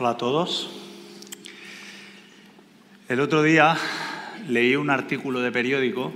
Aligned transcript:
Hola 0.00 0.12
a 0.12 0.16
todos. 0.16 0.70
El 3.10 3.20
otro 3.20 3.42
día 3.42 3.76
leí 4.48 4.74
un 4.74 4.88
artículo 4.88 5.42
de 5.42 5.52
periódico 5.52 6.10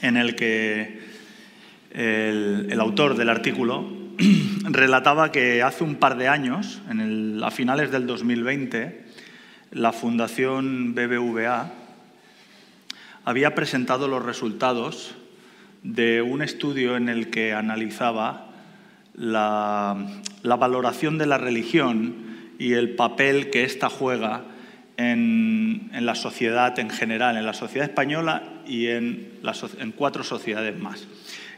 en 0.00 0.16
el 0.16 0.34
que 0.34 0.98
el, 1.90 2.80
autor 2.80 3.14
del 3.14 3.28
artículo 3.28 3.86
relataba 4.64 5.30
que 5.30 5.62
hace 5.62 5.84
un 5.84 5.96
par 5.96 6.16
de 6.16 6.28
años, 6.28 6.80
a 7.42 7.50
finales 7.50 7.90
del 7.90 8.06
2020, 8.06 9.04
la 9.72 9.92
Fundación 9.92 10.94
BBVA 10.94 11.70
había 13.26 13.54
presentado 13.54 14.08
los 14.08 14.24
resultados 14.24 15.14
de 15.82 16.22
un 16.22 16.40
estudio 16.40 16.96
en 16.96 17.10
el 17.10 17.28
que 17.28 17.52
analizaba 17.52 18.48
la, 19.12 19.94
valoración 20.42 21.18
de 21.18 21.26
la 21.26 21.36
religión 21.36 22.27
y 22.58 22.72
el 22.72 22.90
papel 22.90 23.50
que 23.50 23.64
ésta 23.64 23.88
juega 23.88 24.44
en, 24.96 25.90
la 25.92 26.14
sociedad 26.14 26.78
en 26.78 26.90
general, 26.90 27.36
en 27.36 27.46
la 27.46 27.54
sociedad 27.54 27.88
española 27.88 28.62
y 28.66 28.86
en, 28.86 29.28
en 29.78 29.92
cuatro 29.92 30.24
sociedades 30.24 30.78
más. 30.78 31.06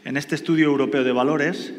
En 0.05 0.17
este 0.17 0.35
estudio 0.35 0.67
europeo 0.67 1.03
de 1.03 1.11
valores 1.11 1.73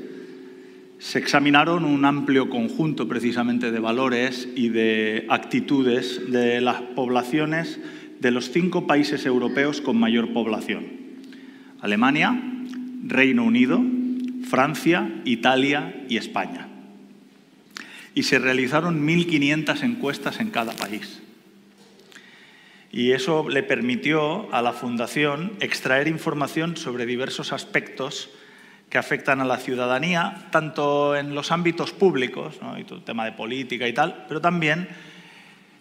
se 0.99 1.19
examinaron 1.19 1.85
un 1.85 2.05
amplio 2.05 2.49
conjunto 2.49 3.09
precisamente 3.09 3.73
de 3.73 3.81
valores 3.81 4.49
y 4.55 4.69
de 4.69 5.27
actitudes 5.29 6.31
de 6.31 6.61
las 6.61 6.81
poblaciones 6.81 7.81
de 8.21 8.31
los 8.31 8.51
cinco 8.51 8.87
países 8.87 9.27
europeos 9.27 9.81
con 9.81 9.99
mayor 9.99 10.33
población. 10.33 10.87
Alemania, 11.81 12.41
Reino 13.05 13.43
Unido, 13.43 13.83
Francia, 14.49 15.11
Italia 15.25 16.05
y 16.09 16.19
España. 16.19 16.69
Y 18.15 18.25
se 18.25 18.39
realizaron 18.39 19.07
1.500 19.07 19.83
encuestas 19.83 20.41
en 20.41 20.51
cada 20.51 20.73
país. 20.73 21.23
Y 22.91 23.13
eso 23.13 23.49
le 23.49 23.63
permitió 23.63 24.53
a 24.55 24.61
la 24.61 24.75
Fundación 24.75 25.53
extraer 25.61 26.09
información 26.09 26.77
sobre 26.77 27.07
diversos 27.07 27.53
aspectos 27.53 28.29
que 28.91 28.99
afectan 28.99 29.41
a 29.41 29.47
la 29.47 29.57
ciudadanía, 29.57 30.49
tanto 30.51 31.17
en 31.17 31.35
los 31.35 31.51
ámbitos 31.51 31.93
públicos, 31.93 32.57
y 32.79 32.85
todo 32.85 32.99
el 32.99 33.05
tema 33.05 33.25
de 33.25 33.33
política 33.33 33.89
y 33.89 33.95
tal, 33.95 34.27
pero 34.29 34.43
también 34.43 34.89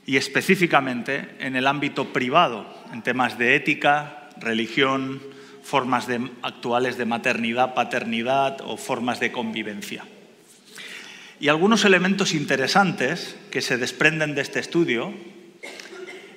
y 0.06 0.18
específicamente 0.18 1.36
en 1.40 1.56
el 1.56 1.68
ámbito 1.68 2.14
privado, 2.14 2.66
en 2.92 3.02
temas 3.02 3.38
de 3.38 3.56
ética, 3.56 4.30
religión, 4.38 5.22
formas 5.64 6.08
actuales 6.42 6.98
de 6.98 7.06
maternidad, 7.06 7.74
paternidad 7.74 8.62
o 8.62 8.78
formas 8.78 9.20
de 9.20 9.32
convivencia. 9.32 10.06
Y 11.42 11.48
algunos 11.50 11.86
elementos 11.86 12.36
interesantes 12.36 13.36
que 13.50 13.64
se 13.64 13.78
desprenden 13.78 14.36
de 14.36 14.42
este 14.42 14.60
estudio 14.60 15.12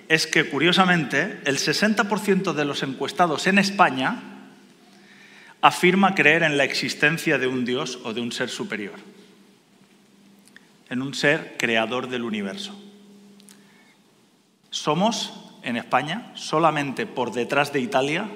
es 0.09 0.27
que, 0.27 0.49
curiosamente, 0.49 1.41
el 1.45 1.59
60% 1.59 2.55
de 2.55 2.65
los 2.65 2.83
encuestados 2.83 3.47
en 3.47 3.59
España 3.59 4.23
afirma 5.61 6.15
creer 6.15 6.43
en 6.43 6.57
la 6.57 6.65
existencia 6.65 7.37
de 7.37 7.47
un 7.47 7.67
Dios 7.67 7.99
o 8.05 8.15
de 8.15 8.23
un 8.23 8.33
ser 8.33 8.49
superior, 8.49 8.95
en 10.89 11.03
un 11.03 11.13
ser 11.13 11.57
creador 11.59 12.09
del 12.09 12.23
universo. 12.23 12.75
Somos, 14.71 15.35
en 15.65 15.77
España, 15.77 16.33
solamente 16.35 17.05
por 17.05 17.31
detrás 17.31 17.75
de 17.75 17.81
Italia, 17.81 18.27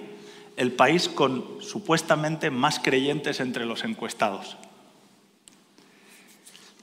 el 0.58 0.72
país 0.72 1.08
con 1.08 1.62
supuestamente 1.62 2.50
más 2.50 2.78
creyentes 2.78 3.40
entre 3.40 3.64
los 3.64 3.84
encuestados. 3.84 4.58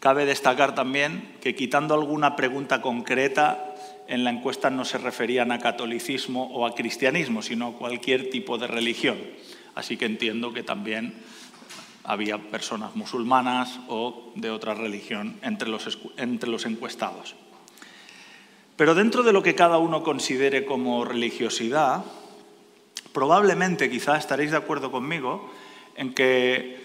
Cabe 0.06 0.28
destacar 0.28 0.76
también 0.76 1.34
que 1.42 1.56
quitando 1.56 1.96
alguna 1.96 2.36
pregunta 2.36 2.80
concreta, 2.80 3.74
en 4.08 4.24
la 4.24 4.30
encuesta 4.30 4.70
no 4.70 4.86
se 4.86 5.00
referían 5.00 5.52
a 5.52 5.58
catolicismo 5.58 6.46
o 6.54 6.68
a 6.68 6.76
cristianismo, 6.76 7.42
sino 7.42 7.70
a 7.70 7.74
cualquier 7.74 8.30
tipo 8.30 8.60
de 8.60 8.68
religión. 8.68 9.18
Así 9.74 9.98
que 9.98 10.06
entiendo 10.06 10.54
que 10.54 10.62
también 10.62 11.16
había 12.04 12.38
personas 12.38 12.96
musulmanas 12.96 13.80
o 13.88 14.32
de 14.36 14.52
otra 14.52 14.76
religión 14.76 15.40
entre 15.42 15.70
los, 15.70 15.98
entre 16.18 16.52
los 16.52 16.68
encuestados. 16.68 17.34
Pero 18.76 18.94
dentro 18.94 19.24
de 19.24 19.34
lo 19.34 19.42
que 19.42 19.56
cada 19.56 19.80
uno 19.80 20.04
considere 20.04 20.66
como 20.66 21.04
religiosidad, 21.04 22.06
probablemente 23.12 23.90
quizá 23.90 24.20
estaréis 24.20 24.52
de 24.52 24.58
acuerdo 24.58 24.92
conmigo 24.92 25.50
en 25.96 26.14
que 26.14 26.85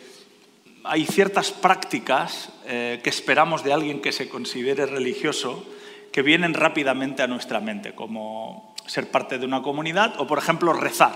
hay 0.85 1.05
ciertas 1.07 1.51
prácticas 1.51 2.51
eh, 2.67 3.01
que 3.03 3.11
esperamos 3.11 3.65
de 3.65 3.73
alguien 3.73 4.01
que 4.01 4.13
se 4.13 4.29
considere 4.29 4.87
religioso 4.87 5.65
que 6.13 6.23
vienen 6.23 6.55
rápidamente 6.55 7.23
a 7.23 7.27
nuestra 7.27 7.61
mente, 7.61 7.95
como 7.95 8.75
ser 8.87 9.11
parte 9.11 9.39
de 9.39 9.47
una 9.47 9.63
comunidad 9.63 10.19
o, 10.19 10.27
por 10.27 10.39
ejemplo, 10.39 10.73
rezar, 10.73 11.15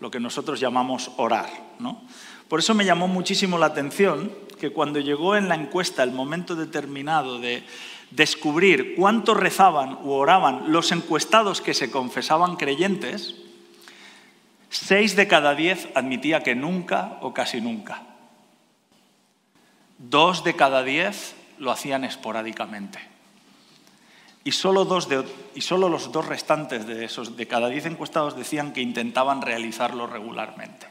lo 0.00 0.10
que 0.10 0.20
nosotros 0.20 0.58
llamamos 0.58 1.12
orar. 1.16 1.48
Por 2.48 2.58
eso 2.58 2.74
me 2.74 2.84
llamó 2.84 3.06
muchísimo 3.06 3.58
la 3.58 3.66
atención 3.66 4.32
que 4.58 4.70
cuando 4.70 4.98
llegó 4.98 5.36
en 5.36 5.48
la 5.48 5.54
encuesta 5.54 6.02
el 6.02 6.12
momento 6.12 6.56
determinado 6.56 7.38
de 7.38 7.62
descubrir 8.10 8.94
cuánto 8.96 9.34
rezaban 9.34 9.98
u 10.02 10.10
oraban 10.12 10.72
los 10.72 10.90
encuestados 10.92 11.60
que 11.60 11.74
se 11.74 11.90
confesaban 11.90 12.56
creyentes, 12.56 13.36
Seis 14.68 15.16
de 15.16 15.28
cada 15.28 15.54
diez 15.54 15.88
admitía 15.94 16.42
que 16.42 16.54
nunca 16.54 17.18
o 17.22 17.32
casi 17.32 17.60
nunca. 17.60 18.02
Dos 19.98 20.44
de 20.44 20.54
cada 20.56 20.82
diez 20.82 21.34
lo 21.58 21.70
hacían 21.70 22.04
esporádicamente. 22.04 22.98
Y 24.44 24.52
solo, 24.52 24.84
dos 24.84 25.08
y 25.54 25.60
solo 25.60 25.88
los 25.88 26.12
dos 26.12 26.26
restantes 26.26 26.86
de 26.86 27.04
esos 27.04 27.36
de 27.36 27.48
cada 27.48 27.68
diez 27.68 27.86
encuestados 27.86 28.36
decían 28.36 28.72
que 28.72 28.80
intentaban 28.80 29.42
realizarlo 29.42 30.06
regularmente. 30.06 30.86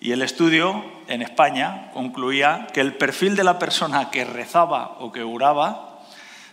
Y 0.00 0.12
el 0.12 0.22
estudio 0.22 0.84
en 1.08 1.22
España 1.22 1.90
concluía 1.92 2.66
que 2.72 2.80
el 2.80 2.94
perfil 2.96 3.36
de 3.36 3.44
la 3.44 3.58
persona 3.58 4.10
que 4.10 4.24
rezaba 4.24 4.96
o 5.00 5.12
que 5.12 5.22
oraba 5.22 6.00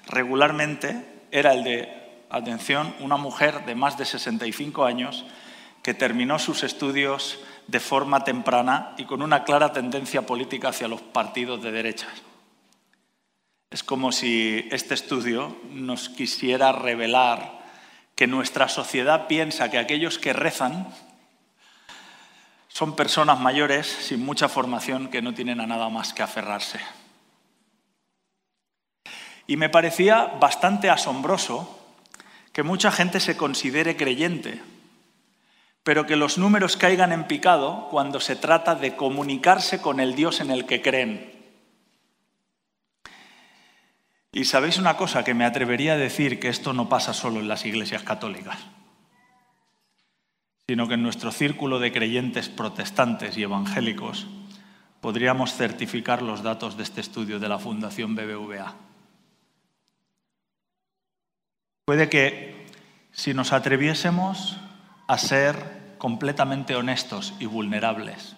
regularmente 0.07 1.05
era 1.31 1.53
el 1.53 1.63
de 1.63 2.01
atención, 2.29 2.95
una 2.99 3.17
mujer 3.17 3.65
de 3.65 3.75
más 3.75 3.97
de 3.97 4.05
65 4.05 4.85
años 4.85 5.25
que 5.83 5.93
terminó 5.93 6.39
sus 6.39 6.63
estudios 6.63 7.39
de 7.71 7.79
forma 7.79 8.25
temprana 8.25 8.93
y 8.97 9.05
con 9.05 9.21
una 9.21 9.45
clara 9.45 9.71
tendencia 9.71 10.23
política 10.23 10.69
hacia 10.69 10.89
los 10.89 11.01
partidos 11.01 11.63
de 11.63 11.71
derechas. 11.71 12.11
Es 13.69 13.81
como 13.81 14.11
si 14.11 14.67
este 14.71 14.93
estudio 14.93 15.57
nos 15.69 16.09
quisiera 16.09 16.73
revelar 16.73 17.61
que 18.13 18.27
nuestra 18.27 18.67
sociedad 18.67 19.27
piensa 19.27 19.71
que 19.71 19.79
aquellos 19.79 20.19
que 20.19 20.33
rezan 20.33 20.93
son 22.67 22.97
personas 22.97 23.39
mayores 23.39 23.87
sin 23.87 24.23
mucha 24.25 24.49
formación 24.49 25.07
que 25.07 25.21
no 25.21 25.33
tienen 25.33 25.61
a 25.61 25.67
nada 25.67 25.87
más 25.87 26.13
que 26.13 26.23
aferrarse. 26.23 26.81
Y 29.47 29.55
me 29.55 29.69
parecía 29.69 30.25
bastante 30.25 30.89
asombroso 30.89 31.79
que 32.51 32.63
mucha 32.63 32.91
gente 32.91 33.21
se 33.21 33.37
considere 33.37 33.95
creyente, 33.95 34.61
pero 35.83 36.05
que 36.05 36.15
los 36.15 36.37
números 36.37 36.77
caigan 36.77 37.11
en 37.11 37.25
picado 37.25 37.87
cuando 37.89 38.19
se 38.19 38.35
trata 38.35 38.75
de 38.75 38.95
comunicarse 38.95 39.81
con 39.81 39.99
el 39.99 40.15
Dios 40.15 40.39
en 40.39 40.51
el 40.51 40.65
que 40.65 40.81
creen. 40.81 41.31
Y 44.31 44.45
sabéis 44.45 44.77
una 44.77 44.95
cosa, 44.95 45.23
que 45.23 45.33
me 45.33 45.43
atrevería 45.43 45.93
a 45.93 45.97
decir 45.97 46.39
que 46.39 46.47
esto 46.47 46.71
no 46.71 46.87
pasa 46.87 47.13
solo 47.13 47.39
en 47.39 47.47
las 47.47 47.65
iglesias 47.65 48.03
católicas, 48.03 48.57
sino 50.67 50.87
que 50.87 50.93
en 50.93 51.03
nuestro 51.03 51.31
círculo 51.31 51.79
de 51.79 51.91
creyentes 51.91 52.47
protestantes 52.47 53.37
y 53.37 53.43
evangélicos 53.43 54.27
podríamos 55.01 55.53
certificar 55.53 56.21
los 56.21 56.43
datos 56.43 56.77
de 56.77 56.83
este 56.83 57.01
estudio 57.01 57.39
de 57.39 57.49
la 57.49 57.59
Fundación 57.59 58.15
BBVA. 58.15 58.75
Puede 61.83 62.07
que 62.07 62.67
si 63.11 63.33
nos 63.33 63.51
atreviésemos 63.51 64.57
a 65.11 65.17
ser 65.17 65.97
completamente 65.97 66.73
honestos 66.73 67.33
y 67.37 67.45
vulnerables, 67.45 68.37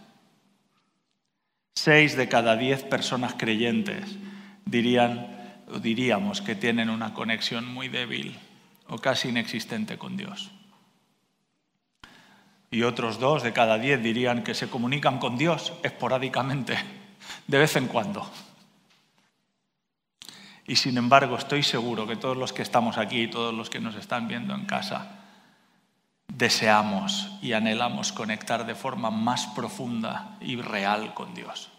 seis 1.76 2.18
de 2.18 2.28
cada 2.28 2.56
diez 2.58 2.82
personas 2.82 3.36
creyentes 3.38 4.18
dirían 4.66 5.62
o 5.72 5.78
diríamos 5.78 6.42
que 6.42 6.56
tienen 6.56 6.90
una 6.90 7.14
conexión 7.14 7.72
muy 7.72 7.90
débil 7.90 8.40
o 8.88 8.98
casi 8.98 9.30
inexistente 9.30 10.00
con 10.00 10.18
Dios. 10.18 10.50
Y 12.72 12.82
otros 12.82 13.20
dos 13.20 13.44
de 13.44 13.54
cada 13.54 13.78
diez 13.78 14.02
dirían 14.02 14.44
que 14.44 14.56
se 14.56 14.68
comunican 14.68 15.20
con 15.20 15.38
Dios 15.38 15.74
esporádicamente, 15.84 16.76
de 17.46 17.58
vez 17.60 17.76
en 17.76 17.86
cuando. 17.86 18.28
Y 20.66 20.78
sin 20.78 20.98
embargo, 20.98 21.38
estoy 21.38 21.62
seguro 21.62 22.08
que 22.08 22.16
todos 22.16 22.36
los 22.36 22.52
que 22.52 22.64
estamos 22.64 22.98
aquí, 22.98 23.28
todos 23.28 23.54
los 23.54 23.70
que 23.70 23.80
nos 23.80 23.94
están 23.94 24.28
viendo 24.28 24.56
en 24.56 24.66
casa, 24.66 25.23
deseamos 26.28 27.30
y 27.42 27.54
anhelamos 27.54 28.12
conectar 28.12 28.66
de 28.66 28.76
forma 28.76 29.12
más 29.12 29.48
profunda 29.48 30.38
y 30.42 30.56
real 30.58 31.14
con 31.14 31.34
Dios. 31.34 31.70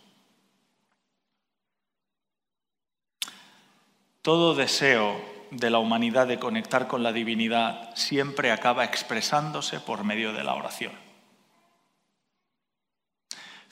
Todo 4.23 4.55
deseo 4.55 5.21
de 5.51 5.71
la 5.71 5.79
humanidad 5.79 6.27
de 6.27 6.39
conectar 6.39 6.89
con 6.89 7.03
la 7.03 7.13
divinidad 7.13 7.95
siempre 7.95 8.51
acaba 8.51 8.85
expresándose 8.85 9.81
por 9.81 10.05
medio 10.05 10.33
de 10.33 10.45
la 10.45 10.55
oración. 10.55 10.93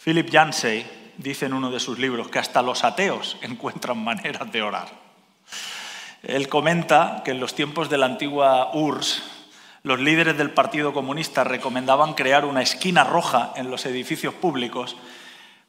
Philip 0.04 0.28
Yancey 0.28 1.14
dice 1.16 1.46
en 1.46 1.54
uno 1.54 1.70
de 1.70 1.80
sus 1.80 1.98
libros 1.98 2.28
que 2.28 2.38
hasta 2.38 2.62
los 2.62 2.84
ateos 2.84 3.36
encuentran 3.42 4.02
maneras 4.02 4.50
de 4.52 4.62
orar. 4.62 4.88
Él 6.22 6.48
comenta 6.48 7.22
que 7.24 7.32
en 7.32 7.40
los 7.40 7.54
tiempos 7.54 7.88
de 7.90 7.98
la 7.98 8.06
antigua 8.06 8.70
URSS, 8.74 9.22
los 9.82 9.98
líderes 9.98 10.38
del 10.38 10.50
Partido 10.50 10.92
Comunista 10.92 11.44
recomendaban 11.44 12.14
crear 12.14 12.44
una 12.44 12.62
esquina 12.62 13.04
roja 13.04 13.52
en 13.56 13.70
los 13.70 13.84
edificios 13.84 14.34
públicos, 14.34 14.96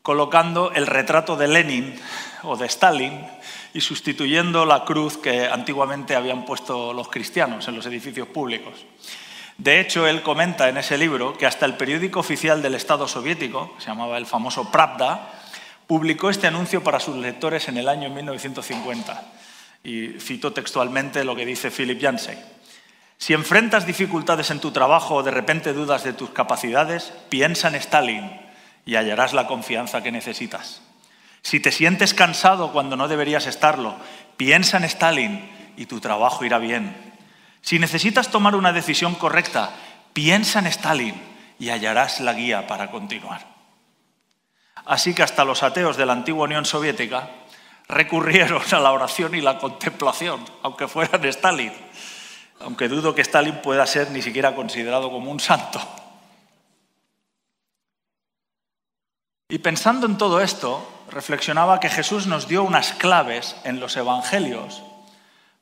colocando 0.03 0.71
el 0.73 0.85
retrato 0.85 1.35
de 1.35 1.47
Lenin 1.47 1.95
o 2.43 2.55
de 2.55 2.67
Stalin 2.67 3.25
y 3.73 3.81
sustituyendo 3.81 4.65
la 4.65 4.85
cruz 4.85 5.17
que 5.17 5.47
antiguamente 5.47 6.15
habían 6.15 6.45
puesto 6.45 6.93
los 6.93 7.09
cristianos 7.09 7.67
en 7.67 7.75
los 7.75 7.85
edificios 7.87 8.27
públicos. 8.27 8.85
De 9.57 9.79
hecho, 9.79 10.07
él 10.07 10.21
comenta 10.21 10.69
en 10.69 10.77
ese 10.77 10.97
libro 10.97 11.37
que 11.37 11.45
hasta 11.45 11.65
el 11.65 11.75
periódico 11.75 12.19
oficial 12.19 12.61
del 12.61 12.75
Estado 12.75 13.07
soviético, 13.07 13.75
se 13.79 13.87
llamaba 13.87 14.17
el 14.17 14.25
famoso 14.25 14.71
Pravda, 14.71 15.31
publicó 15.87 16.29
este 16.29 16.47
anuncio 16.47 16.83
para 16.83 16.99
sus 16.99 17.15
lectores 17.15 17.67
en 17.67 17.77
el 17.77 17.87
año 17.87 18.09
1950. 18.09 19.23
Y 19.83 20.19
cito 20.19 20.53
textualmente 20.53 21.23
lo 21.23 21.35
que 21.35 21.45
dice 21.45 21.71
Philip 21.71 21.99
Yancey. 21.99 22.52
Si 23.17 23.33
enfrentas 23.33 23.85
dificultades 23.85 24.51
en 24.51 24.59
tu 24.59 24.71
trabajo 24.71 25.15
o 25.15 25.23
de 25.23 25.31
repente 25.31 25.73
dudas 25.73 26.03
de 26.03 26.13
tus 26.13 26.31
capacidades, 26.31 27.13
piensa 27.29 27.69
en 27.69 27.75
Stalin 27.75 28.31
y 28.85 28.95
hallarás 28.95 29.33
la 29.33 29.47
confianza 29.47 30.03
que 30.03 30.11
necesitas. 30.11 30.81
Si 31.41 31.59
te 31.59 31.71
sientes 31.71 32.13
cansado 32.13 32.71
cuando 32.71 32.95
no 32.95 33.07
deberías 33.07 33.47
estarlo, 33.47 33.95
piensa 34.37 34.77
en 34.77 34.85
Stalin 34.85 35.49
y 35.77 35.85
tu 35.85 35.99
trabajo 35.99 36.45
irá 36.45 36.57
bien. 36.57 36.95
Si 37.61 37.79
necesitas 37.79 38.29
tomar 38.29 38.55
una 38.55 38.73
decisión 38.73 39.15
correcta, 39.15 39.71
piensa 40.13 40.59
en 40.59 40.67
Stalin 40.67 41.15
y 41.59 41.69
hallarás 41.69 42.19
la 42.19 42.33
guía 42.33 42.67
para 42.67 42.91
continuar. 42.91 43.53
Así 44.85 45.13
que 45.13 45.23
hasta 45.23 45.45
los 45.45 45.63
ateos 45.63 45.95
de 45.95 46.05
la 46.05 46.13
antigua 46.13 46.43
Unión 46.43 46.65
Soviética 46.65 47.29
recurrieron 47.87 48.61
a 48.71 48.79
la 48.79 48.91
oración 48.91 49.35
y 49.35 49.41
la 49.41 49.57
contemplación, 49.57 50.43
aunque 50.61 50.87
fueran 50.87 51.23
Stalin, 51.25 51.71
aunque 52.63 52.87
dudo 52.87 53.13
que 53.13 53.21
Stalin 53.21 53.61
pueda 53.61 53.85
ser 53.85 54.11
ni 54.11 54.21
siquiera 54.21 54.55
considerado 54.55 55.11
como 55.11 55.31
un 55.31 55.39
santo. 55.39 55.79
Y 59.49 59.59
pensando 59.59 60.07
en 60.07 60.17
todo 60.17 60.41
esto, 60.41 61.05
reflexionaba 61.11 61.79
que 61.79 61.89
Jesús 61.89 62.25
nos 62.25 62.47
dio 62.47 62.63
unas 62.63 62.93
claves 62.93 63.55
en 63.63 63.79
los 63.79 63.95
evangelios 63.97 64.81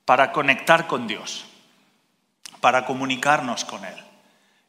para 0.05 0.31
conectar 0.31 0.87
con 0.87 1.07
Dios, 1.07 1.45
para 2.61 2.85
comunicarnos 2.85 3.65
con 3.65 3.83
Él 3.83 3.95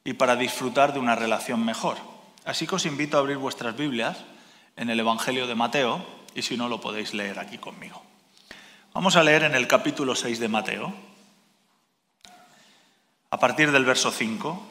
y 0.05 0.15
para 0.15 0.35
disfrutar 0.35 0.93
de 0.93 0.99
una 0.99 1.15
relación 1.15 1.65
mejor. 1.65 1.99
Así 2.45 2.67
que 2.67 2.75
os 2.75 2.87
invito 2.87 3.17
a 3.17 3.21
abrir 3.21 3.37
vuestras 3.37 3.77
Biblias 3.77 4.19
en 4.77 4.91
el 4.91 4.99
Evangelio 4.99 5.47
de 5.47 5.55
Mateo 5.55 6.05
y 6.35 6.43
si 6.43 6.57
no 6.57 6.69
lo 6.69 6.81
podéis 6.81 7.15
leer 7.15 7.39
aquí 7.39 7.59
conmigo. 7.59 8.03
Vamos 8.95 9.17
a 9.17 9.23
leer 9.23 9.45
en 9.45 9.55
el 9.55 9.69
capítulo 9.69 10.15
6 10.15 10.41
de 10.41 10.49
Mateo, 10.49 10.93
a 13.33 13.39
partir 13.39 13.73
del 13.73 13.87
verso 13.87 14.11
5. 14.11 14.63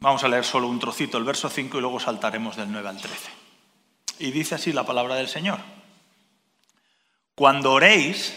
Vamos 0.00 0.24
a 0.24 0.28
leer 0.28 0.44
solo 0.44 0.66
un 0.66 0.80
trocito, 0.80 1.16
el 1.16 1.22
verso 1.22 1.48
5, 1.48 1.78
y 1.78 1.80
luego 1.80 2.00
saltaremos 2.00 2.56
del 2.56 2.72
9 2.72 2.88
al 2.88 3.00
13. 3.00 3.30
Y 4.18 4.32
dice 4.32 4.56
así 4.56 4.72
la 4.72 4.84
palabra 4.84 5.14
del 5.14 5.28
Señor. 5.28 5.60
Cuando 7.36 7.72
oréis, 7.72 8.36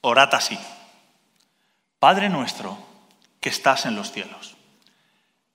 orad 0.00 0.34
así. 0.34 0.58
Padre 1.98 2.30
nuestro 2.30 2.78
que 3.40 3.50
estás 3.50 3.84
en 3.84 3.94
los 3.94 4.10
cielos, 4.10 4.56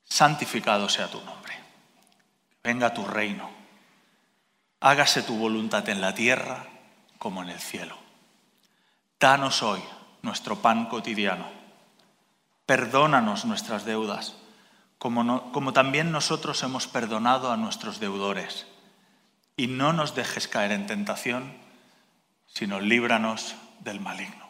santificado 0.03 0.87
sea 0.87 1.07
tu 1.07 1.19
nombre. 1.23 1.55
Venga 2.63 2.93
tu 2.93 3.03
reino. 3.03 3.49
Hágase 4.79 5.23
tu 5.23 5.37
voluntad 5.37 5.89
en 5.89 6.01
la 6.01 6.13
tierra 6.13 6.67
como 7.17 7.41
en 7.41 7.49
el 7.49 7.59
cielo. 7.59 7.97
Danos 9.19 9.63
hoy 9.63 9.81
nuestro 10.21 10.57
pan 10.57 10.85
cotidiano. 10.85 11.60
Perdónanos 12.71 13.43
nuestras 13.43 13.83
deudas, 13.83 14.33
como, 14.97 15.51
como 15.51 15.73
también 15.73 16.13
nosotros 16.13 16.63
hemos 16.63 16.87
perdonado 16.87 17.51
a 17.51 17.57
nuestros 17.57 17.99
deudores 17.99 18.65
y 19.57 19.67
no 19.67 19.91
nos 19.91 20.15
dejes 20.15 20.47
caer 20.47 20.71
en 20.71 20.87
tentación, 20.87 21.53
sino 22.47 22.79
líbranos 22.79 23.55
del 23.81 23.99
maligno. 23.99 24.47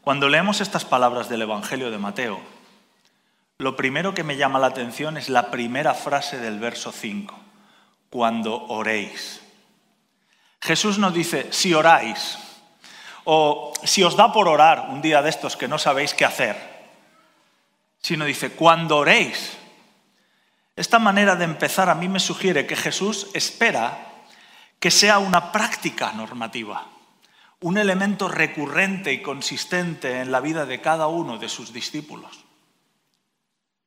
Cuando 0.00 0.28
leemos 0.28 0.60
estas 0.60 0.84
palabras 0.84 1.28
del 1.28 1.42
Evangelio 1.42 1.90
de 1.90 1.98
Mateo, 1.98 2.40
lo 3.58 3.74
primero 3.74 4.14
que 4.14 4.22
me 4.22 4.36
llama 4.36 4.60
la 4.60 4.68
atención 4.68 5.16
es 5.16 5.28
la 5.28 5.50
primera 5.50 5.94
frase 5.94 6.38
del 6.38 6.60
verso 6.60 6.92
5, 6.92 7.36
cuando 8.10 8.62
oréis. 8.66 9.40
Jesús 10.60 11.00
nos 11.00 11.12
dice, 11.12 11.48
si 11.50 11.74
oráis, 11.74 12.38
o 13.30 13.70
si 13.86 14.02
os 14.02 14.18
da 14.18 14.34
por 14.34 14.50
orar 14.50 14.90
un 14.90 14.98
día 14.98 15.22
de 15.22 15.30
estos 15.30 15.54
que 15.54 15.70
no 15.70 15.78
sabéis 15.78 16.18
qué 16.18 16.26
hacer, 16.26 16.58
sino 18.02 18.24
dice, 18.24 18.50
cuando 18.58 18.96
oréis, 18.98 19.54
esta 20.74 20.98
manera 20.98 21.36
de 21.36 21.44
empezar 21.44 21.88
a 21.88 21.94
mí 21.94 22.08
me 22.08 22.18
sugiere 22.18 22.66
que 22.66 22.74
Jesús 22.74 23.30
espera 23.32 24.26
que 24.80 24.90
sea 24.90 25.20
una 25.20 25.52
práctica 25.52 26.10
normativa, 26.10 26.88
un 27.60 27.78
elemento 27.78 28.26
recurrente 28.26 29.12
y 29.12 29.22
consistente 29.22 30.22
en 30.22 30.32
la 30.32 30.40
vida 30.40 30.66
de 30.66 30.80
cada 30.80 31.06
uno 31.06 31.38
de 31.38 31.48
sus 31.48 31.72
discípulos. 31.72 32.44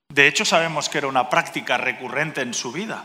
De 0.08 0.26
hecho, 0.26 0.46
sabemos 0.46 0.88
que 0.88 1.00
era 1.00 1.08
una 1.08 1.30
práctica 1.30 1.76
recurrente 1.76 2.40
en 2.40 2.54
su 2.54 2.72
vida. 2.72 3.04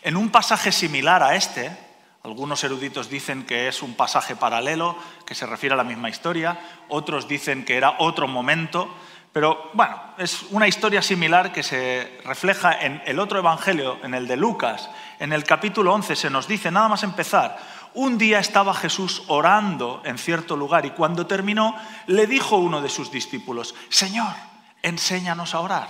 En 0.00 0.16
un 0.16 0.30
pasaje 0.30 0.72
similar 0.72 1.22
a 1.22 1.34
este, 1.34 1.76
algunos 2.22 2.62
eruditos 2.64 3.08
dicen 3.08 3.46
que 3.46 3.68
es 3.68 3.82
un 3.82 3.94
pasaje 3.94 4.36
paralelo, 4.36 4.96
que 5.24 5.34
se 5.34 5.46
refiere 5.46 5.72
a 5.72 5.76
la 5.76 5.84
misma 5.84 6.10
historia, 6.10 6.58
otros 6.88 7.26
dicen 7.26 7.64
que 7.64 7.76
era 7.76 7.96
otro 7.98 8.28
momento, 8.28 8.94
pero 9.32 9.70
bueno, 9.74 9.96
es 10.18 10.42
una 10.50 10.68
historia 10.68 11.02
similar 11.02 11.52
que 11.52 11.62
se 11.62 12.20
refleja 12.24 12.78
en 12.80 13.00
el 13.06 13.18
otro 13.20 13.38
evangelio, 13.38 13.98
en 14.02 14.12
el 14.14 14.26
de 14.26 14.36
Lucas. 14.36 14.90
En 15.18 15.32
el 15.32 15.44
capítulo 15.44 15.94
11 15.94 16.16
se 16.16 16.30
nos 16.30 16.48
dice, 16.48 16.70
nada 16.70 16.88
más 16.88 17.04
empezar, 17.04 17.56
un 17.94 18.18
día 18.18 18.38
estaba 18.38 18.74
Jesús 18.74 19.22
orando 19.28 20.02
en 20.04 20.18
cierto 20.18 20.56
lugar 20.56 20.84
y 20.84 20.90
cuando 20.90 21.26
terminó 21.26 21.74
le 22.06 22.26
dijo 22.26 22.56
uno 22.56 22.82
de 22.82 22.88
sus 22.88 23.10
discípulos, 23.10 23.74
Señor, 23.88 24.34
enséñanos 24.82 25.54
a 25.54 25.60
orar. 25.60 25.88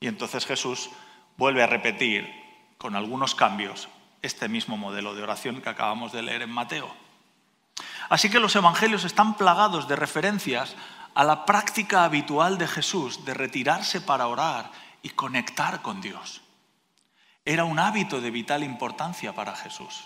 Y 0.00 0.08
entonces 0.08 0.46
Jesús 0.46 0.90
vuelve 1.36 1.62
a 1.62 1.66
repetir 1.66 2.28
con 2.78 2.96
algunos 2.96 3.34
cambios 3.34 3.88
este 4.22 4.48
mismo 4.48 4.76
modelo 4.76 5.14
de 5.14 5.22
oración 5.22 5.60
que 5.60 5.68
acabamos 5.68 6.12
de 6.12 6.22
leer 6.22 6.42
en 6.42 6.50
Mateo. 6.50 6.94
Así 8.08 8.28
que 8.28 8.40
los 8.40 8.56
evangelios 8.56 9.04
están 9.04 9.34
plagados 9.36 9.88
de 9.88 9.96
referencias 9.96 10.76
a 11.14 11.24
la 11.24 11.44
práctica 11.44 12.04
habitual 12.04 12.58
de 12.58 12.68
Jesús 12.68 13.24
de 13.24 13.34
retirarse 13.34 14.00
para 14.00 14.26
orar 14.26 14.70
y 15.02 15.10
conectar 15.10 15.82
con 15.82 16.00
Dios. 16.00 16.42
Era 17.44 17.64
un 17.64 17.78
hábito 17.78 18.20
de 18.20 18.30
vital 18.30 18.62
importancia 18.62 19.34
para 19.34 19.56
Jesús. 19.56 20.04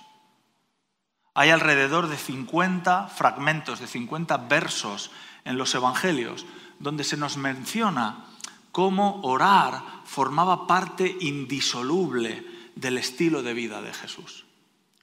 Hay 1.34 1.50
alrededor 1.50 2.06
de 2.06 2.16
50 2.16 3.08
fragmentos, 3.08 3.80
de 3.80 3.88
50 3.88 4.36
versos 4.36 5.10
en 5.44 5.58
los 5.58 5.74
Evangelios 5.74 6.46
donde 6.78 7.04
se 7.04 7.16
nos 7.16 7.36
menciona 7.36 8.26
cómo 8.72 9.20
orar 9.22 9.82
formaba 10.04 10.66
parte 10.66 11.16
indisoluble 11.20 12.53
del 12.74 12.98
estilo 12.98 13.42
de 13.42 13.54
vida 13.54 13.82
de 13.82 13.92
Jesús. 13.92 14.44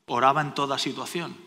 Oraba 0.06 0.42
en 0.42 0.54
toda 0.54 0.78
situación, 0.78 1.38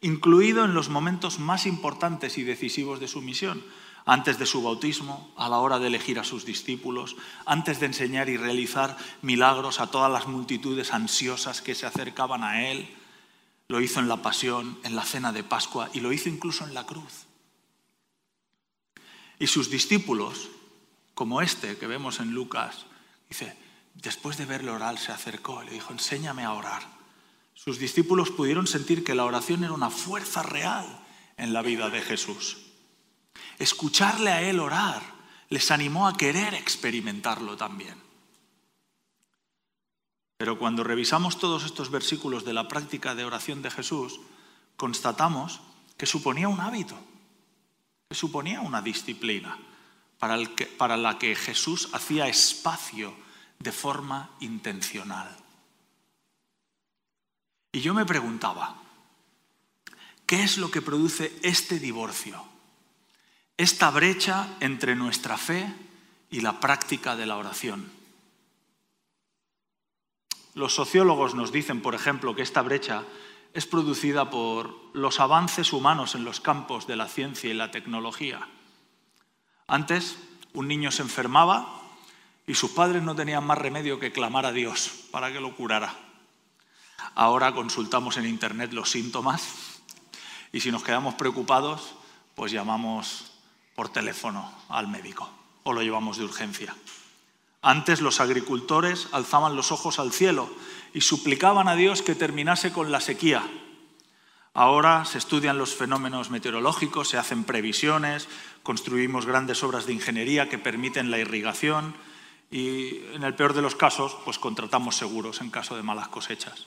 incluido 0.00 0.64
en 0.64 0.74
los 0.74 0.88
momentos 0.88 1.38
más 1.38 1.66
importantes 1.66 2.38
y 2.38 2.42
decisivos 2.42 3.00
de 3.00 3.08
su 3.08 3.20
misión, 3.20 3.62
antes 4.06 4.38
de 4.38 4.46
su 4.46 4.62
bautismo, 4.62 5.32
a 5.36 5.48
la 5.48 5.58
hora 5.58 5.78
de 5.78 5.86
elegir 5.86 6.18
a 6.18 6.24
sus 6.24 6.44
discípulos, 6.44 7.16
antes 7.46 7.80
de 7.80 7.86
enseñar 7.86 8.28
y 8.28 8.36
realizar 8.36 8.96
milagros 9.22 9.80
a 9.80 9.90
todas 9.90 10.12
las 10.12 10.26
multitudes 10.26 10.92
ansiosas 10.92 11.62
que 11.62 11.74
se 11.74 11.86
acercaban 11.86 12.44
a 12.44 12.68
Él. 12.68 12.94
Lo 13.68 13.80
hizo 13.80 14.00
en 14.00 14.08
la 14.08 14.20
pasión, 14.20 14.78
en 14.84 14.94
la 14.94 15.04
cena 15.04 15.32
de 15.32 15.42
Pascua 15.42 15.88
y 15.94 16.00
lo 16.00 16.12
hizo 16.12 16.28
incluso 16.28 16.66
en 16.66 16.74
la 16.74 16.84
cruz. 16.84 17.26
Y 19.38 19.46
sus 19.46 19.70
discípulos, 19.70 20.50
como 21.14 21.40
este 21.40 21.78
que 21.78 21.86
vemos 21.86 22.20
en 22.20 22.32
Lucas, 22.32 22.84
dice, 23.28 23.56
después 23.94 24.36
de 24.36 24.44
verle 24.44 24.70
orar 24.70 24.98
se 24.98 25.12
acercó 25.12 25.62
y 25.62 25.66
le 25.66 25.72
dijo, 25.72 25.92
enséñame 25.92 26.44
a 26.44 26.52
orar. 26.52 26.82
Sus 27.54 27.78
discípulos 27.78 28.30
pudieron 28.30 28.66
sentir 28.66 29.04
que 29.04 29.14
la 29.14 29.24
oración 29.24 29.64
era 29.64 29.72
una 29.72 29.90
fuerza 29.90 30.42
real 30.42 30.86
en 31.36 31.52
la 31.52 31.62
vida 31.62 31.88
de 31.88 32.02
Jesús. 32.02 32.58
Escucharle 33.58 34.30
a 34.30 34.42
Él 34.42 34.60
orar 34.60 35.02
les 35.48 35.70
animó 35.70 36.08
a 36.08 36.16
querer 36.16 36.54
experimentarlo 36.54 37.56
también. 37.56 38.02
Pero 40.36 40.58
cuando 40.58 40.82
revisamos 40.82 41.38
todos 41.38 41.64
estos 41.64 41.90
versículos 41.90 42.44
de 42.44 42.52
la 42.52 42.66
práctica 42.66 43.14
de 43.14 43.24
oración 43.24 43.62
de 43.62 43.70
Jesús, 43.70 44.20
constatamos 44.76 45.60
que 45.96 46.06
suponía 46.06 46.48
un 46.48 46.60
hábito, 46.60 46.96
que 48.08 48.16
suponía 48.16 48.60
una 48.60 48.82
disciplina 48.82 49.58
para, 50.18 50.38
para 50.76 50.96
la 50.96 51.18
que 51.18 51.36
Jesús 51.36 51.88
hacía 51.92 52.26
espacio 52.26 53.14
de 53.58 53.72
forma 53.72 54.30
intencional. 54.40 55.36
Y 57.72 57.80
yo 57.80 57.92
me 57.92 58.06
preguntaba, 58.06 58.76
¿qué 60.26 60.42
es 60.42 60.58
lo 60.58 60.70
que 60.70 60.82
produce 60.82 61.36
este 61.42 61.78
divorcio? 61.78 62.44
Esta 63.56 63.90
brecha 63.90 64.56
entre 64.60 64.94
nuestra 64.94 65.36
fe 65.36 65.72
y 66.30 66.40
la 66.40 66.60
práctica 66.60 67.16
de 67.16 67.26
la 67.26 67.36
oración. 67.36 67.90
Los 70.54 70.74
sociólogos 70.74 71.34
nos 71.34 71.50
dicen, 71.50 71.82
por 71.82 71.94
ejemplo, 71.94 72.34
que 72.34 72.42
esta 72.42 72.62
brecha 72.62 73.02
es 73.54 73.66
producida 73.66 74.30
por 74.30 74.74
los 74.92 75.20
avances 75.20 75.72
humanos 75.72 76.14
en 76.14 76.24
los 76.24 76.40
campos 76.40 76.86
de 76.86 76.96
la 76.96 77.08
ciencia 77.08 77.50
y 77.50 77.54
la 77.54 77.70
tecnología. 77.70 78.48
Antes, 79.66 80.18
un 80.52 80.68
niño 80.68 80.90
se 80.92 81.02
enfermaba 81.02 81.83
y 82.46 82.54
sus 82.54 82.72
padres 82.72 83.02
no 83.02 83.14
tenían 83.14 83.46
más 83.46 83.58
remedio 83.58 83.98
que 83.98 84.12
clamar 84.12 84.46
a 84.46 84.52
Dios 84.52 84.90
para 85.10 85.32
que 85.32 85.40
lo 85.40 85.54
curara. 85.56 85.94
Ahora 87.14 87.54
consultamos 87.54 88.16
en 88.16 88.26
Internet 88.26 88.72
los 88.72 88.90
síntomas 88.90 89.82
y 90.52 90.60
si 90.60 90.70
nos 90.70 90.82
quedamos 90.82 91.14
preocupados, 91.14 91.94
pues 92.34 92.52
llamamos 92.52 93.32
por 93.74 93.88
teléfono 93.88 94.52
al 94.68 94.88
médico 94.88 95.28
o 95.62 95.72
lo 95.72 95.82
llevamos 95.82 96.18
de 96.18 96.24
urgencia. 96.24 96.74
Antes 97.62 98.02
los 98.02 98.20
agricultores 98.20 99.08
alzaban 99.12 99.56
los 99.56 99.72
ojos 99.72 99.98
al 99.98 100.12
cielo 100.12 100.54
y 100.92 101.00
suplicaban 101.00 101.66
a 101.66 101.74
Dios 101.74 102.02
que 102.02 102.14
terminase 102.14 102.72
con 102.72 102.92
la 102.92 103.00
sequía. 103.00 103.42
Ahora 104.52 105.04
se 105.06 105.18
estudian 105.18 105.58
los 105.58 105.74
fenómenos 105.74 106.30
meteorológicos, 106.30 107.08
se 107.08 107.18
hacen 107.18 107.44
previsiones, 107.44 108.28
construimos 108.62 109.26
grandes 109.26 109.64
obras 109.64 109.86
de 109.86 109.94
ingeniería 109.94 110.48
que 110.48 110.58
permiten 110.58 111.10
la 111.10 111.18
irrigación 111.18 111.94
y, 112.54 113.02
en 113.12 113.24
el 113.24 113.34
peor 113.34 113.52
de 113.52 113.62
los 113.62 113.74
casos, 113.74 114.16
pues 114.24 114.38
contratamos 114.38 114.94
seguros 114.94 115.40
en 115.40 115.50
caso 115.50 115.74
de 115.74 115.82
malas 115.82 116.06
cosechas. 116.06 116.66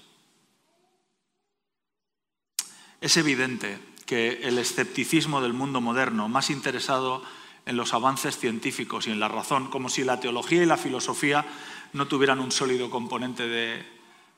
Es 2.99 3.15
evidente 3.15 3.79
que 4.05 4.41
el 4.43 4.57
escepticismo 4.57 5.39
del 5.39 5.53
mundo 5.53 5.79
moderno, 5.79 6.27
más 6.27 6.49
interesado 6.49 7.23
en 7.65 7.77
los 7.77 7.93
avances 7.93 8.37
científicos 8.37 9.07
y 9.07 9.11
en 9.11 9.21
la 9.21 9.29
razón, 9.29 9.69
como 9.69 9.87
si 9.87 10.03
la 10.03 10.19
teología 10.19 10.61
y 10.61 10.65
la 10.65 10.75
filosofía 10.75 11.45
no 11.93 12.05
tuvieran 12.05 12.41
un 12.41 12.51
sólido 12.51 12.89
componente 12.89 13.47
de 13.47 13.85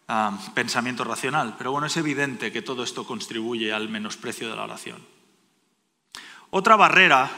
ah, 0.07 0.37
pensamiento 0.53 1.03
racional. 1.03 1.55
Pero 1.57 1.71
bueno, 1.71 1.87
es 1.87 1.97
evidente 1.97 2.51
que 2.51 2.61
todo 2.61 2.83
esto 2.83 3.07
contribuye 3.07 3.73
al 3.73 3.89
menosprecio 3.89 4.51
de 4.51 4.55
la 4.55 4.65
oración. 4.65 5.03
Otra 6.51 6.75
barrera 6.75 7.31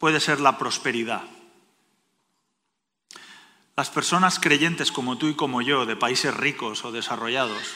puede 0.00 0.18
ser 0.18 0.40
la 0.40 0.58
prosperidad. 0.58 1.22
Las 3.76 3.90
personas 3.90 4.38
creyentes 4.38 4.92
como 4.92 5.18
tú 5.18 5.26
y 5.26 5.34
como 5.34 5.60
yo, 5.60 5.84
de 5.84 5.96
países 5.96 6.34
ricos 6.34 6.84
o 6.84 6.92
desarrollados, 6.92 7.74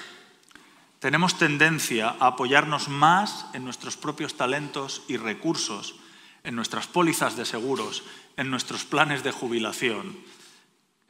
tenemos 1.00 1.38
tendencia 1.38 2.14
a 2.20 2.28
apoyarnos 2.28 2.88
más 2.88 3.46
en 3.52 3.64
nuestros 3.64 3.96
propios 3.96 4.36
talentos 4.36 5.02
y 5.08 5.16
recursos 5.16 5.96
en 6.44 6.56
nuestras 6.56 6.86
pólizas 6.86 7.36
de 7.36 7.44
seguros, 7.44 8.04
en 8.36 8.50
nuestros 8.50 8.84
planes 8.84 9.22
de 9.22 9.32
jubilación, 9.32 10.18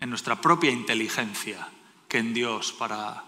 en 0.01 0.11
nuestra 0.11 0.41
propia 0.41 0.71
inteligencia, 0.71 1.69
que 2.09 2.19
en 2.19 2.35
Dios 2.35 2.73
para 2.73 3.25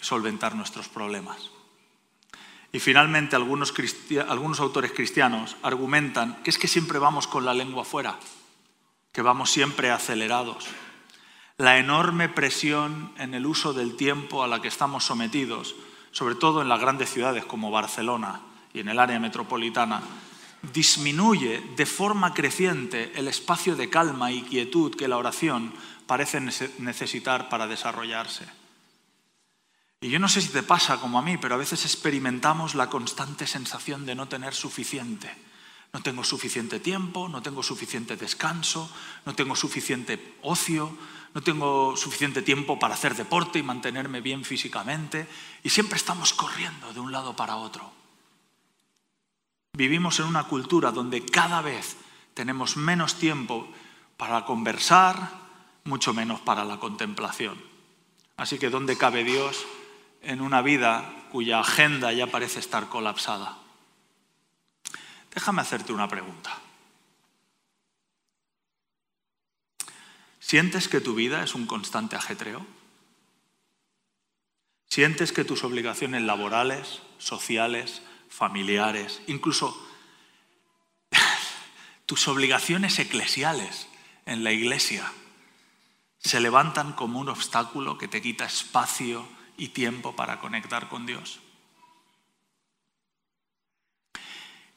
solventar 0.00 0.54
nuestros 0.54 0.88
problemas. 0.88 1.50
Y 2.72 2.80
finalmente 2.80 3.36
algunos, 3.36 3.70
autores 4.60 4.92
cristianos 4.92 5.56
argumentan 5.62 6.42
que 6.42 6.50
es 6.50 6.58
que 6.58 6.68
siempre 6.68 6.98
vamos 6.98 7.26
con 7.26 7.44
la 7.44 7.54
lengua 7.54 7.84
fuera, 7.84 8.18
que 9.18 9.22
vamos 9.22 9.50
siempre 9.50 9.90
acelerados. 9.90 10.68
La 11.56 11.78
enorme 11.78 12.28
presión 12.28 13.12
en 13.18 13.34
el 13.34 13.46
uso 13.46 13.72
del 13.72 13.96
tiempo 13.96 14.44
a 14.44 14.46
la 14.46 14.62
que 14.62 14.68
estamos 14.68 15.06
sometidos, 15.06 15.74
sobre 16.12 16.36
todo 16.36 16.62
en 16.62 16.68
las 16.68 16.78
grandes 16.78 17.10
ciudades 17.10 17.44
como 17.44 17.72
Barcelona 17.72 18.42
y 18.72 18.78
en 18.78 18.88
el 18.88 19.00
área 19.00 19.18
metropolitana, 19.18 20.02
disminuye 20.72 21.60
de 21.74 21.84
forma 21.84 22.32
creciente 22.32 23.10
el 23.16 23.26
espacio 23.26 23.74
de 23.74 23.90
calma 23.90 24.30
y 24.30 24.42
quietud 24.42 24.94
que 24.94 25.08
la 25.08 25.16
oración 25.16 25.72
parece 26.06 26.40
necesitar 26.78 27.48
para 27.48 27.66
desarrollarse. 27.66 28.46
Y 30.00 30.10
yo 30.10 30.20
no 30.20 30.28
sé 30.28 30.42
si 30.42 30.50
te 30.50 30.62
pasa 30.62 31.00
como 31.00 31.18
a 31.18 31.22
mí, 31.22 31.38
pero 31.38 31.56
a 31.56 31.58
veces 31.58 31.84
experimentamos 31.84 32.76
la 32.76 32.88
constante 32.88 33.48
sensación 33.48 34.06
de 34.06 34.14
no 34.14 34.28
tener 34.28 34.54
suficiente. 34.54 35.47
No 35.92 36.02
tengo 36.02 36.22
suficiente 36.22 36.80
tiempo, 36.80 37.28
no 37.28 37.42
tengo 37.42 37.62
suficiente 37.62 38.16
descanso, 38.16 38.90
no 39.24 39.34
tengo 39.34 39.56
suficiente 39.56 40.36
ocio, 40.42 40.96
no 41.34 41.42
tengo 41.42 41.96
suficiente 41.96 42.42
tiempo 42.42 42.78
para 42.78 42.94
hacer 42.94 43.14
deporte 43.14 43.58
y 43.58 43.62
mantenerme 43.62 44.20
bien 44.20 44.44
físicamente. 44.44 45.26
Y 45.62 45.70
siempre 45.70 45.96
estamos 45.96 46.32
corriendo 46.34 46.92
de 46.92 47.00
un 47.00 47.12
lado 47.12 47.34
para 47.34 47.56
otro. 47.56 47.90
Vivimos 49.72 50.18
en 50.18 50.26
una 50.26 50.44
cultura 50.44 50.90
donde 50.90 51.24
cada 51.24 51.62
vez 51.62 51.96
tenemos 52.34 52.76
menos 52.76 53.14
tiempo 53.14 53.68
para 54.16 54.44
conversar, 54.44 55.30
mucho 55.84 56.12
menos 56.12 56.40
para 56.40 56.64
la 56.64 56.78
contemplación. 56.78 57.62
Así 58.36 58.58
que 58.58 58.70
¿dónde 58.70 58.98
cabe 58.98 59.24
Dios 59.24 59.66
en 60.22 60.40
una 60.40 60.62
vida 60.62 61.28
cuya 61.30 61.60
agenda 61.60 62.12
ya 62.12 62.26
parece 62.26 62.58
estar 62.58 62.88
colapsada? 62.88 63.58
Déjame 65.34 65.62
hacerte 65.62 65.92
una 65.92 66.08
pregunta. 66.08 66.58
¿Sientes 70.40 70.88
que 70.88 71.00
tu 71.00 71.14
vida 71.14 71.42
es 71.42 71.54
un 71.54 71.66
constante 71.66 72.16
ajetreo? 72.16 72.64
¿Sientes 74.86 75.32
que 75.32 75.44
tus 75.44 75.62
obligaciones 75.64 76.22
laborales, 76.22 77.02
sociales, 77.18 78.00
familiares, 78.30 79.20
incluso 79.26 79.76
tus 82.06 82.26
obligaciones 82.28 82.98
eclesiales 82.98 83.88
en 84.24 84.42
la 84.44 84.52
iglesia 84.52 85.12
se 86.18 86.40
levantan 86.40 86.94
como 86.94 87.20
un 87.20 87.28
obstáculo 87.28 87.98
que 87.98 88.08
te 88.08 88.22
quita 88.22 88.46
espacio 88.46 89.28
y 89.58 89.68
tiempo 89.68 90.16
para 90.16 90.40
conectar 90.40 90.88
con 90.88 91.04
Dios? 91.04 91.40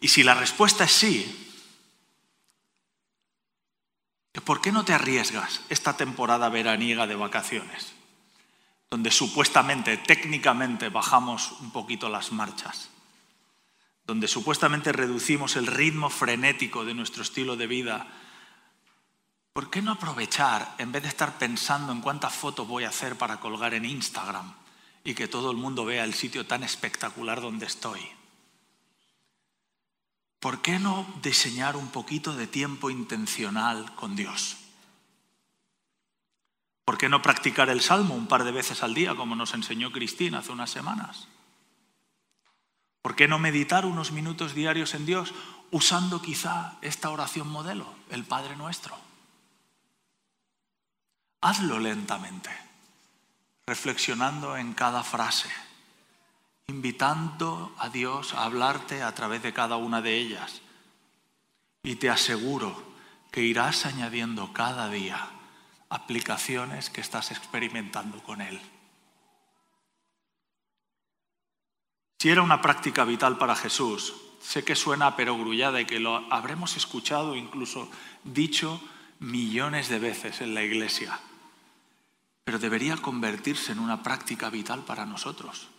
Y 0.01 0.09
si 0.09 0.23
la 0.23 0.33
respuesta 0.33 0.83
es 0.83 0.91
sí, 0.91 1.57
¿por 4.43 4.59
qué 4.59 4.73
no 4.73 4.83
te 4.83 4.93
arriesgas 4.93 5.61
esta 5.69 5.95
temporada 5.95 6.49
veraniega 6.49 7.07
de 7.07 7.15
vacaciones, 7.15 7.93
donde 8.89 9.11
supuestamente, 9.11 9.95
técnicamente, 9.95 10.89
bajamos 10.89 11.53
un 11.61 11.71
poquito 11.71 12.09
las 12.09 12.33
marchas? 12.33 12.89
donde 14.11 14.27
supuestamente 14.27 14.91
reducimos 14.91 15.55
el 15.55 15.67
ritmo 15.67 16.09
frenético 16.09 16.83
de 16.83 16.93
nuestro 16.93 17.23
estilo 17.23 17.55
de 17.55 17.67
vida, 17.67 18.07
¿por 19.53 19.69
qué 19.69 19.81
no 19.81 19.93
aprovechar, 19.93 20.75
en 20.79 20.91
vez 20.91 21.03
de 21.03 21.09
estar 21.09 21.37
pensando 21.37 21.93
en 21.93 22.01
cuántas 22.01 22.33
fotos 22.33 22.67
voy 22.67 22.83
a 22.83 22.89
hacer 22.89 23.17
para 23.17 23.39
colgar 23.39 23.73
en 23.73 23.85
Instagram 23.85 24.53
y 25.03 25.13
que 25.13 25.27
todo 25.27 25.51
el 25.51 25.57
mundo 25.57 25.85
vea 25.85 26.03
el 26.03 26.13
sitio 26.13 26.45
tan 26.45 26.63
espectacular 26.63 27.41
donde 27.41 27.67
estoy? 27.67 28.01
¿Por 30.41 30.63
qué 30.63 30.79
no 30.79 31.05
diseñar 31.21 31.77
un 31.77 31.89
poquito 31.89 32.33
de 32.33 32.47
tiempo 32.47 32.89
intencional 32.89 33.93
con 33.93 34.15
Dios? 34.15 34.57
¿Por 36.83 36.97
qué 36.97 37.09
no 37.09 37.21
practicar 37.21 37.69
el 37.69 37.79
salmo 37.79 38.15
un 38.15 38.27
par 38.27 38.43
de 38.43 38.51
veces 38.51 38.81
al 38.81 38.95
día, 38.95 39.15
como 39.15 39.35
nos 39.35 39.53
enseñó 39.53 39.91
Cristina 39.91 40.39
hace 40.39 40.51
unas 40.51 40.71
semanas? 40.71 41.27
¿Por 43.03 43.15
qué 43.15 43.27
no 43.27 43.37
meditar 43.37 43.85
unos 43.85 44.11
minutos 44.11 44.55
diarios 44.55 44.95
en 44.95 45.05
Dios 45.05 45.31
usando 45.69 46.23
quizá 46.23 46.73
esta 46.81 47.11
oración 47.11 47.47
modelo, 47.47 47.93
el 48.09 48.25
Padre 48.25 48.55
Nuestro? 48.55 48.97
Hazlo 51.41 51.77
lentamente, 51.77 52.49
reflexionando 53.67 54.57
en 54.57 54.73
cada 54.73 55.03
frase, 55.03 55.49
invitando 56.71 57.75
a 57.77 57.89
Dios 57.89 58.33
a 58.33 58.45
hablarte 58.45 59.03
a 59.03 59.13
través 59.13 59.43
de 59.43 59.53
cada 59.53 59.75
una 59.75 60.01
de 60.01 60.17
ellas. 60.17 60.61
Y 61.83 61.95
te 61.95 62.09
aseguro 62.09 62.81
que 63.31 63.41
irás 63.41 63.85
añadiendo 63.85 64.53
cada 64.53 64.89
día 64.89 65.27
aplicaciones 65.89 66.89
que 66.89 67.01
estás 67.01 67.31
experimentando 67.31 68.23
con 68.23 68.41
Él. 68.41 68.59
Si 72.19 72.29
era 72.29 72.41
una 72.41 72.61
práctica 72.61 73.03
vital 73.03 73.37
para 73.37 73.55
Jesús, 73.55 74.13
sé 74.41 74.63
que 74.63 74.75
suena 74.75 75.15
perogrullada 75.15 75.81
y 75.81 75.85
que 75.85 75.99
lo 75.99 76.31
habremos 76.31 76.77
escuchado, 76.77 77.35
incluso 77.35 77.89
dicho 78.23 78.79
millones 79.19 79.89
de 79.89 79.99
veces 79.99 80.39
en 80.39 80.53
la 80.53 80.63
iglesia, 80.63 81.19
pero 82.43 82.59
debería 82.59 82.95
convertirse 82.97 83.71
en 83.71 83.79
una 83.79 84.03
práctica 84.03 84.49
vital 84.49 84.85
para 84.85 85.05
nosotros. 85.05 85.70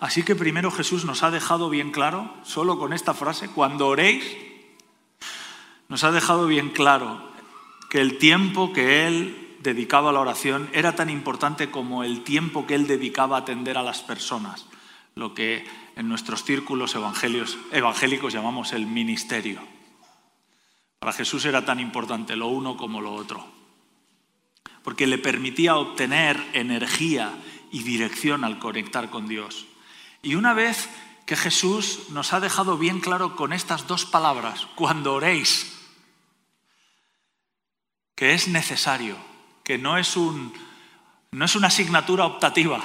Así 0.00 0.22
que 0.22 0.34
primero 0.34 0.70
Jesús 0.70 1.04
nos 1.04 1.22
ha 1.22 1.30
dejado 1.30 1.68
bien 1.68 1.90
claro, 1.90 2.34
solo 2.42 2.78
con 2.78 2.94
esta 2.94 3.12
frase, 3.12 3.48
cuando 3.48 3.86
oréis, 3.86 4.24
nos 5.88 6.04
ha 6.04 6.10
dejado 6.10 6.46
bien 6.46 6.70
claro 6.70 7.30
que 7.90 8.00
el 8.00 8.16
tiempo 8.16 8.72
que 8.72 9.06
Él 9.06 9.56
dedicaba 9.60 10.08
a 10.08 10.12
la 10.14 10.20
oración 10.20 10.70
era 10.72 10.94
tan 10.94 11.10
importante 11.10 11.70
como 11.70 12.02
el 12.02 12.22
tiempo 12.22 12.66
que 12.66 12.76
Él 12.76 12.86
dedicaba 12.86 13.36
a 13.36 13.40
atender 13.40 13.76
a 13.76 13.82
las 13.82 14.00
personas, 14.00 14.64
lo 15.14 15.34
que 15.34 15.66
en 15.96 16.08
nuestros 16.08 16.44
círculos 16.44 16.94
evangélicos 16.94 18.32
llamamos 18.32 18.72
el 18.72 18.86
ministerio. 18.86 19.60
Para 20.98 21.12
Jesús 21.12 21.44
era 21.44 21.66
tan 21.66 21.78
importante 21.78 22.36
lo 22.36 22.46
uno 22.46 22.78
como 22.78 23.02
lo 23.02 23.12
otro, 23.12 23.44
porque 24.82 25.06
le 25.06 25.18
permitía 25.18 25.76
obtener 25.76 26.42
energía 26.54 27.34
y 27.70 27.82
dirección 27.82 28.44
al 28.44 28.58
conectar 28.58 29.10
con 29.10 29.28
Dios. 29.28 29.66
Y 30.22 30.34
una 30.34 30.54
vez 30.54 30.88
que 31.26 31.36
Jesús 31.36 32.10
nos 32.10 32.32
ha 32.32 32.40
dejado 32.40 32.76
bien 32.76 33.00
claro 33.00 33.36
con 33.36 33.52
estas 33.52 33.86
dos 33.86 34.04
palabras, 34.04 34.66
cuando 34.74 35.14
oréis, 35.14 35.78
que 38.14 38.34
es 38.34 38.48
necesario, 38.48 39.16
que 39.64 39.78
no 39.78 39.96
es, 39.96 40.16
un, 40.16 40.52
no 41.30 41.44
es 41.44 41.54
una 41.54 41.68
asignatura 41.68 42.26
optativa, 42.26 42.82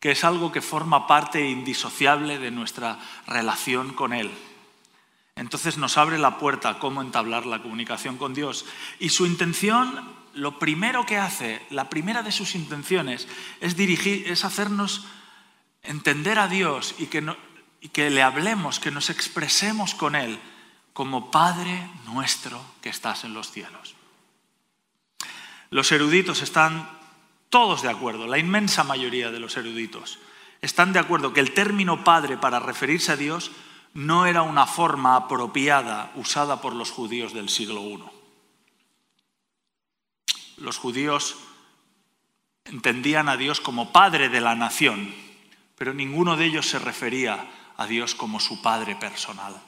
que 0.00 0.12
es 0.12 0.24
algo 0.24 0.50
que 0.50 0.62
forma 0.62 1.06
parte 1.06 1.46
indisociable 1.46 2.38
de 2.38 2.50
nuestra 2.50 2.98
relación 3.26 3.92
con 3.92 4.12
Él. 4.12 4.30
Entonces 5.36 5.78
nos 5.78 5.96
abre 5.96 6.18
la 6.18 6.38
puerta 6.38 6.70
a 6.70 6.78
cómo 6.78 7.02
entablar 7.02 7.46
la 7.46 7.62
comunicación 7.62 8.16
con 8.16 8.34
Dios. 8.34 8.64
Y 8.98 9.10
su 9.10 9.26
intención, 9.26 10.14
lo 10.34 10.58
primero 10.58 11.06
que 11.06 11.18
hace, 11.18 11.64
la 11.70 11.88
primera 11.88 12.22
de 12.22 12.32
sus 12.32 12.54
intenciones, 12.54 13.28
es 13.60 13.76
dirigir, 13.76 14.30
es 14.30 14.44
hacernos 14.44 15.04
entender 15.82 16.38
a 16.38 16.48
Dios 16.48 16.94
y 16.98 17.06
que, 17.06 17.24
y 17.80 17.88
que 17.88 18.10
le 18.10 18.22
hablemos, 18.22 18.80
que 18.80 18.90
nos 18.90 19.10
expresemos 19.10 19.94
con 19.94 20.14
Él 20.14 20.38
como 20.92 21.30
Padre 21.30 21.88
nuestro 22.06 22.60
que 22.82 22.88
estás 22.88 23.24
en 23.24 23.34
los 23.34 23.50
cielos. 23.50 23.94
Los 25.70 25.92
eruditos 25.92 26.42
están 26.42 26.90
todos 27.48 27.82
de 27.82 27.90
acuerdo, 27.90 28.26
la 28.26 28.38
inmensa 28.38 28.84
mayoría 28.84 29.30
de 29.30 29.40
los 29.40 29.56
eruditos 29.56 30.18
están 30.60 30.92
de 30.92 30.98
acuerdo 30.98 31.32
que 31.32 31.40
el 31.40 31.54
término 31.54 32.04
Padre 32.04 32.36
para 32.36 32.60
referirse 32.60 33.12
a 33.12 33.16
Dios 33.16 33.50
no 33.94 34.26
era 34.26 34.42
una 34.42 34.66
forma 34.66 35.16
apropiada 35.16 36.12
usada 36.14 36.60
por 36.60 36.74
los 36.74 36.90
judíos 36.90 37.32
del 37.32 37.48
siglo 37.48 37.80
I. 37.82 38.04
Los 40.58 40.76
judíos 40.76 41.36
entendían 42.64 43.28
a 43.28 43.36
Dios 43.36 43.60
como 43.60 43.92
Padre 43.92 44.28
de 44.28 44.40
la 44.40 44.54
nación, 44.54 45.14
pero 45.80 45.94
ninguno 45.94 46.36
de 46.36 46.44
ellos 46.44 46.68
se 46.68 46.78
refería 46.78 47.50
a 47.78 47.86
Dios 47.86 48.14
como 48.14 48.38
su 48.38 48.60
Padre 48.60 48.96
personal. 48.96 49.58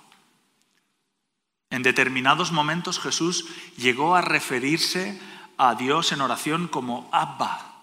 En 1.70 1.82
determinados 1.82 2.52
momentos 2.52 3.00
Jesús 3.00 3.46
llegó 3.78 4.14
a 4.14 4.20
referirse 4.20 5.18
a 5.56 5.74
Dios 5.74 6.12
en 6.12 6.20
oración 6.20 6.68
como 6.68 7.08
Abba, 7.12 7.80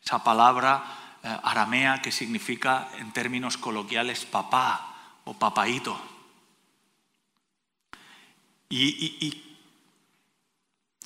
esa 0.00 0.22
palabra 0.22 0.84
eh, 1.24 1.36
aramea 1.42 2.00
que 2.00 2.12
significa 2.12 2.90
en 2.98 3.12
términos 3.12 3.56
coloquiales 3.56 4.24
papá 4.24 5.18
o 5.24 5.34
papaíto. 5.34 6.00
y 8.68 9.42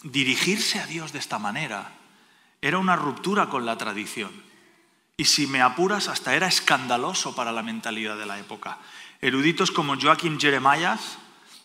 dirigirse 0.02 0.80
a 0.80 0.86
Dios 0.86 1.14
de 1.14 1.18
esta 1.18 1.38
manera 1.38 1.92
era 2.60 2.76
una 2.76 2.94
ruptura 2.94 3.48
con 3.48 3.64
la 3.64 3.78
tradición. 3.78 4.45
Y 5.16 5.25
si 5.25 5.46
me 5.46 5.62
apuras, 5.62 6.08
hasta 6.08 6.34
era 6.34 6.47
escandaloso 6.47 7.34
para 7.34 7.52
la 7.52 7.62
mentalidad 7.62 8.19
de 8.19 8.26
la 8.26 8.38
época. 8.38 8.78
Eruditos 9.23 9.71
como 9.71 9.99
Joachim 9.99 10.38
Jeremias, 10.38 11.19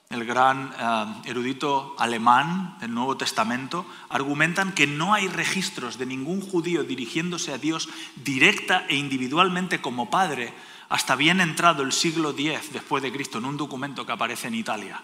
el 0.10 0.26
gran 0.26 0.74
eh, 0.78 1.30
erudito 1.30 1.96
alemán 2.00 2.78
del 2.80 2.94
Nuevo 2.94 3.18
Testamento, 3.18 3.86
argumentan 4.10 4.72
que 4.74 4.88
no 4.88 5.14
hay 5.14 5.28
registros 5.28 5.98
de 5.98 6.06
ningún 6.06 6.42
judío 6.42 6.84
dirigiéndose 6.84 7.52
a 7.52 7.58
Dios 7.58 7.90
directa 8.16 8.86
e 8.88 8.96
individualmente 8.96 9.82
como 9.82 10.10
padre 10.10 10.54
hasta 10.88 11.16
bien 11.16 11.40
entrado 11.40 11.84
el 11.84 11.92
siglo 11.92 12.32
X 12.32 12.74
después 12.74 13.04
de 13.04 13.12
Cristo 13.12 13.38
en 13.38 13.46
un 13.46 13.58
documento 13.58 14.06
que 14.06 14.12
aparece 14.12 14.48
en 14.48 14.56
Italia. 14.56 15.02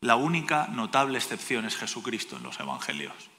La 0.00 0.16
única 0.16 0.68
notable 0.68 1.18
excepción 1.18 1.64
es 1.64 1.76
Jesucristo 1.76 2.36
en 2.36 2.44
los 2.44 2.58
Evangelios. 2.60 3.30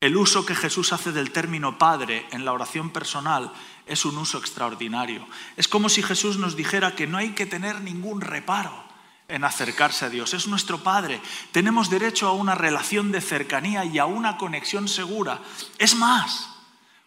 El 0.00 0.16
uso 0.16 0.46
que 0.46 0.54
Jesús 0.54 0.92
hace 0.92 1.10
del 1.10 1.32
término 1.32 1.76
Padre 1.76 2.26
en 2.30 2.44
la 2.44 2.52
oración 2.52 2.90
personal 2.90 3.52
es 3.86 4.04
un 4.04 4.16
uso 4.16 4.38
extraordinario. 4.38 5.26
Es 5.56 5.66
como 5.66 5.88
si 5.88 6.02
Jesús 6.02 6.38
nos 6.38 6.54
dijera 6.54 6.94
que 6.94 7.08
no 7.08 7.18
hay 7.18 7.30
que 7.30 7.46
tener 7.46 7.80
ningún 7.80 8.20
reparo 8.20 8.84
en 9.26 9.42
acercarse 9.42 10.04
a 10.04 10.08
Dios. 10.08 10.34
Es 10.34 10.46
nuestro 10.46 10.84
Padre. 10.84 11.20
Tenemos 11.50 11.90
derecho 11.90 12.28
a 12.28 12.32
una 12.32 12.54
relación 12.54 13.10
de 13.10 13.20
cercanía 13.20 13.84
y 13.84 13.98
a 13.98 14.06
una 14.06 14.36
conexión 14.36 14.86
segura. 14.86 15.40
Es 15.78 15.96
más, 15.96 16.48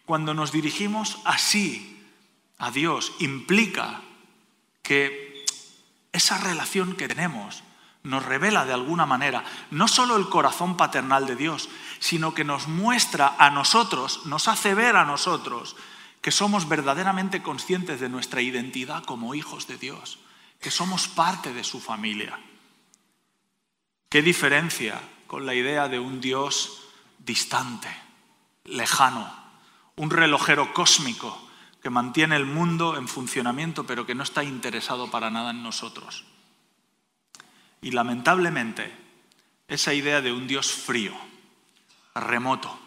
cuando 0.04 0.34
nos 0.34 0.52
dirigimos 0.52 1.18
así 1.24 1.98
a 2.58 2.70
Dios, 2.70 3.12
implica 3.20 4.02
que 4.82 5.46
esa 6.12 6.36
relación 6.38 6.94
que 6.94 7.08
tenemos 7.08 7.62
nos 8.04 8.24
revela 8.24 8.64
de 8.64 8.72
alguna 8.72 9.06
manera 9.06 9.44
no 9.70 9.88
solo 9.88 10.16
el 10.16 10.28
corazón 10.28 10.76
paternal 10.76 11.26
de 11.26 11.36
Dios, 11.36 11.68
sino 11.98 12.34
que 12.34 12.44
nos 12.44 12.68
muestra 12.68 13.36
a 13.38 13.50
nosotros, 13.50 14.26
nos 14.26 14.48
hace 14.48 14.74
ver 14.74 14.96
a 14.96 15.04
nosotros 15.04 15.76
que 16.20 16.30
somos 16.30 16.68
verdaderamente 16.68 17.42
conscientes 17.42 18.00
de 18.00 18.08
nuestra 18.08 18.42
identidad 18.42 19.04
como 19.04 19.34
hijos 19.34 19.66
de 19.66 19.76
Dios, 19.76 20.18
que 20.60 20.70
somos 20.70 21.08
parte 21.08 21.52
de 21.52 21.64
su 21.64 21.80
familia. 21.80 22.38
¿Qué 24.08 24.22
diferencia 24.22 25.00
con 25.26 25.46
la 25.46 25.54
idea 25.54 25.88
de 25.88 25.98
un 25.98 26.20
Dios 26.20 26.84
distante, 27.18 27.88
lejano, 28.64 29.32
un 29.96 30.10
relojero 30.10 30.72
cósmico 30.72 31.48
que 31.82 31.90
mantiene 31.90 32.36
el 32.36 32.46
mundo 32.46 32.96
en 32.96 33.08
funcionamiento 33.08 33.84
pero 33.84 34.06
que 34.06 34.14
no 34.14 34.22
está 34.22 34.44
interesado 34.44 35.10
para 35.10 35.30
nada 35.30 35.50
en 35.50 35.62
nosotros? 35.62 36.24
Y 37.82 37.90
lamentablemente, 37.90 38.90
esa 39.68 39.92
idea 39.92 40.22
de 40.22 40.32
un 40.32 40.46
Dios 40.46 40.72
frío, 40.72 41.12
remoto, 42.14 42.78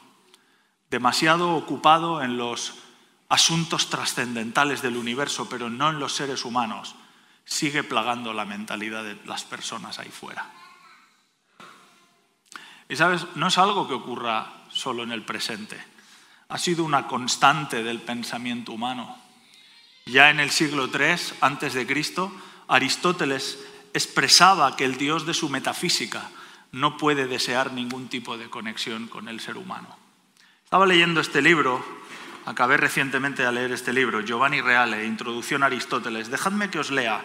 demasiado 0.90 1.56
ocupado 1.56 2.24
en 2.24 2.38
los 2.38 2.76
asuntos 3.28 3.90
trascendentales 3.90 4.82
del 4.82 4.98
universo, 4.98 5.50
pero 5.50 5.70
no 5.70 5.90
en 5.90 6.00
los 6.00 6.14
seres 6.14 6.46
humanos, 6.46 6.96
sigue 7.44 7.84
plagando 7.84 8.34
la 8.34 8.46
mentalidad 8.46 9.04
de 9.04 9.20
las 9.26 9.44
personas 9.44 10.00
ahí 10.00 10.10
fuera. 10.10 10.50
Y 12.88 12.96
sabes, 12.96 13.26
no 13.36 13.48
es 13.48 13.58
algo 13.58 13.88
que 13.88 13.96
ocurra 13.96 14.64
solo 14.70 15.04
en 15.04 15.12
el 15.12 15.24
presente, 15.24 15.84
ha 16.48 16.58
sido 16.58 16.84
una 16.84 17.08
constante 17.08 17.84
del 17.84 18.00
pensamiento 18.00 18.72
humano. 18.72 19.18
Ya 20.06 20.30
en 20.30 20.40
el 20.40 20.52
siglo 20.52 20.88
III 20.88 21.38
antes 21.42 21.74
de 21.74 21.88
Cristo, 21.88 22.32
Aristóteles 22.68 23.60
expresaba 23.96 24.76
que 24.76 24.84
el 24.84 24.98
Dios 24.98 25.26
de 25.26 25.34
su 25.34 25.50
metafísica 25.50 26.30
no 26.74 26.98
puede 26.98 27.28
desear 27.28 27.72
ningún 27.72 28.10
tipo 28.10 28.38
de 28.38 28.50
conexión 28.50 29.08
con 29.08 29.30
el 29.30 29.40
ser 29.40 29.56
humano. 29.56 29.98
Estaba 30.66 30.86
leyendo 30.86 31.22
este 31.22 31.42
libro, 31.42 31.84
acabé 32.46 32.76
recientemente 32.76 33.44
de 33.44 33.52
leer 33.54 33.72
este 33.72 33.94
libro, 33.94 34.20
Giovanni 34.20 34.60
Reale, 34.60 35.06
Introducción 35.06 35.64
a 35.64 35.68
Aristóteles. 35.68 36.30
Dejadme 36.30 36.70
que 36.70 36.80
os 36.80 36.92
lea 36.92 37.24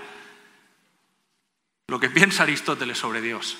lo 1.88 1.98
que 1.98 2.08
piensa 2.08 2.44
Aristóteles 2.44 2.98
sobre 2.98 3.20
Dios. 3.20 3.58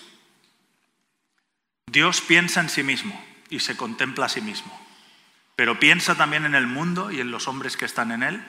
Dios 1.91 2.21
piensa 2.21 2.61
en 2.61 2.69
sí 2.69 2.85
mismo 2.85 3.21
y 3.49 3.59
se 3.59 3.77
contempla 3.77 4.27
a 4.27 4.29
sí 4.29 4.41
mismo, 4.41 4.71
pero 5.57 5.81
piensa 5.81 6.15
también 6.15 6.45
en 6.45 6.55
el 6.55 6.69
mundo 6.69 7.11
y 7.11 7.19
en 7.19 7.33
los 7.33 7.49
hombres 7.49 7.77
que 7.77 7.87
están 7.87 8.13
en 8.13 8.23
él. 8.23 8.47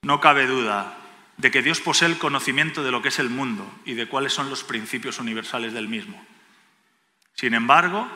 No 0.00 0.22
cabe 0.22 0.46
duda 0.46 0.96
de 1.40 1.50
que 1.50 1.62
Dios 1.62 1.80
posee 1.80 2.08
el 2.08 2.18
conocimiento 2.18 2.84
de 2.84 2.90
lo 2.90 3.00
que 3.00 3.08
es 3.08 3.18
el 3.18 3.30
mundo 3.30 3.66
y 3.86 3.94
de 3.94 4.06
cuáles 4.06 4.34
son 4.34 4.50
los 4.50 4.62
principios 4.62 5.18
universales 5.18 5.72
del 5.72 5.88
mismo. 5.88 6.22
Sin 7.34 7.54
embargo, 7.54 8.06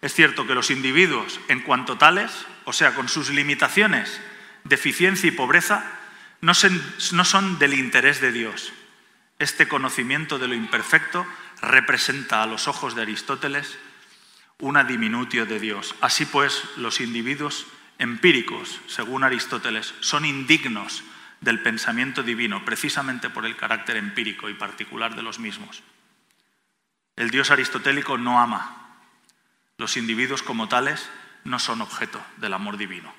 es 0.00 0.14
cierto 0.14 0.46
que 0.46 0.54
los 0.54 0.70
individuos, 0.70 1.40
en 1.48 1.60
cuanto 1.60 1.98
tales, 1.98 2.30
o 2.64 2.72
sea, 2.72 2.94
con 2.94 3.08
sus 3.08 3.30
limitaciones, 3.30 4.20
deficiencia 4.62 5.26
y 5.26 5.32
pobreza, 5.32 5.84
no 6.40 6.54
son 6.54 7.58
del 7.58 7.74
interés 7.74 8.20
de 8.20 8.30
Dios. 8.30 8.72
Este 9.40 9.66
conocimiento 9.66 10.38
de 10.38 10.46
lo 10.46 10.54
imperfecto 10.54 11.26
representa 11.62 12.44
a 12.44 12.46
los 12.46 12.68
ojos 12.68 12.94
de 12.94 13.02
Aristóteles 13.02 13.76
una 14.60 14.84
diminutio 14.84 15.46
de 15.46 15.58
Dios. 15.58 15.96
Así 16.00 16.26
pues, 16.26 16.62
los 16.76 17.00
individuos 17.00 17.66
empíricos, 17.98 18.78
según 18.86 19.24
Aristóteles, 19.24 19.94
son 19.98 20.24
indignos 20.24 21.02
del 21.42 21.60
pensamiento 21.60 22.22
divino, 22.22 22.64
precisamente 22.64 23.28
por 23.28 23.44
el 23.44 23.56
carácter 23.56 23.96
empírico 23.96 24.48
y 24.48 24.54
particular 24.54 25.14
de 25.16 25.22
los 25.22 25.38
mismos. 25.38 25.82
El 27.16 27.30
Dios 27.30 27.50
aristotélico 27.50 28.16
no 28.16 28.40
ama. 28.40 28.96
Los 29.76 29.96
individuos 29.96 30.42
como 30.42 30.68
tales 30.68 31.10
no 31.44 31.58
son 31.58 31.82
objeto 31.82 32.24
del 32.36 32.54
amor 32.54 32.76
divino. 32.76 33.12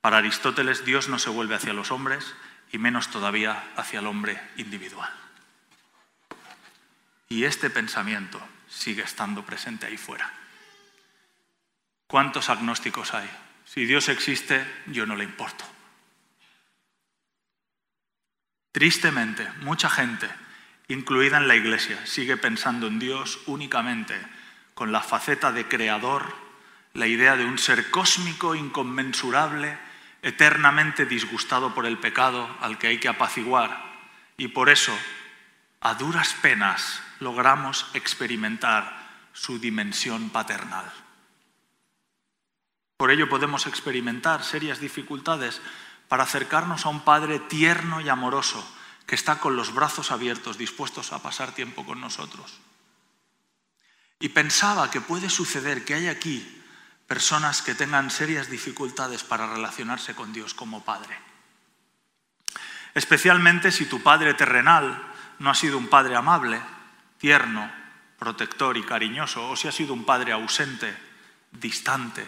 Para 0.00 0.18
Aristóteles, 0.18 0.84
Dios 0.84 1.08
no 1.08 1.18
se 1.18 1.30
vuelve 1.30 1.54
hacia 1.54 1.72
los 1.72 1.92
hombres 1.92 2.34
y 2.72 2.78
menos 2.78 3.08
todavía 3.08 3.64
hacia 3.76 4.00
el 4.00 4.06
hombre 4.08 4.40
individual. 4.56 5.10
Y 7.28 7.44
este 7.44 7.70
pensamiento 7.70 8.42
sigue 8.68 9.02
estando 9.02 9.46
presente 9.46 9.86
ahí 9.86 9.96
fuera. 9.96 10.30
¿Cuántos 12.08 12.50
agnósticos 12.50 13.14
hay? 13.14 13.30
Si 13.64 13.86
Dios 13.86 14.08
existe, 14.08 14.66
yo 14.86 15.06
no 15.06 15.16
le 15.16 15.24
importo. 15.24 15.64
Tristemente, 18.74 19.48
mucha 19.60 19.88
gente, 19.88 20.28
incluida 20.88 21.36
en 21.36 21.46
la 21.46 21.54
Iglesia, 21.54 22.04
sigue 22.06 22.36
pensando 22.36 22.88
en 22.88 22.98
Dios 22.98 23.38
únicamente 23.46 24.20
con 24.74 24.90
la 24.90 25.00
faceta 25.00 25.52
de 25.52 25.68
creador, 25.68 26.34
la 26.92 27.06
idea 27.06 27.36
de 27.36 27.44
un 27.44 27.56
ser 27.56 27.92
cósmico, 27.92 28.56
inconmensurable, 28.56 29.78
eternamente 30.22 31.06
disgustado 31.06 31.72
por 31.72 31.86
el 31.86 31.98
pecado 31.98 32.48
al 32.60 32.76
que 32.76 32.88
hay 32.88 32.98
que 32.98 33.06
apaciguar. 33.06 33.80
Y 34.36 34.48
por 34.48 34.68
eso, 34.68 34.92
a 35.80 35.94
duras 35.94 36.34
penas, 36.42 37.00
logramos 37.20 37.86
experimentar 37.94 39.08
su 39.32 39.60
dimensión 39.60 40.30
paternal. 40.30 40.92
Por 42.96 43.12
ello 43.12 43.28
podemos 43.28 43.68
experimentar 43.68 44.42
serias 44.42 44.80
dificultades 44.80 45.62
para 46.08 46.24
acercarnos 46.24 46.86
a 46.86 46.88
un 46.88 47.00
Padre 47.00 47.38
tierno 47.38 48.00
y 48.00 48.08
amoroso 48.08 48.64
que 49.06 49.14
está 49.14 49.38
con 49.38 49.56
los 49.56 49.74
brazos 49.74 50.10
abiertos, 50.10 50.58
dispuestos 50.58 51.12
a 51.12 51.22
pasar 51.22 51.52
tiempo 51.52 51.84
con 51.84 52.00
nosotros. 52.00 52.60
Y 54.18 54.30
pensaba 54.30 54.90
que 54.90 55.00
puede 55.00 55.28
suceder 55.28 55.84
que 55.84 55.94
hay 55.94 56.08
aquí 56.08 56.62
personas 57.06 57.60
que 57.60 57.74
tengan 57.74 58.10
serias 58.10 58.48
dificultades 58.48 59.24
para 59.24 59.52
relacionarse 59.52 60.14
con 60.14 60.32
Dios 60.32 60.54
como 60.54 60.84
Padre. 60.84 61.18
Especialmente 62.94 63.72
si 63.72 63.86
tu 63.86 64.02
Padre 64.02 64.34
terrenal 64.34 65.12
no 65.38 65.50
ha 65.50 65.54
sido 65.54 65.76
un 65.76 65.88
Padre 65.88 66.16
amable, 66.16 66.62
tierno, 67.18 67.70
protector 68.18 68.76
y 68.76 68.84
cariñoso, 68.84 69.50
o 69.50 69.56
si 69.56 69.68
ha 69.68 69.72
sido 69.72 69.92
un 69.92 70.04
Padre 70.04 70.32
ausente, 70.32 70.96
distante, 71.50 72.26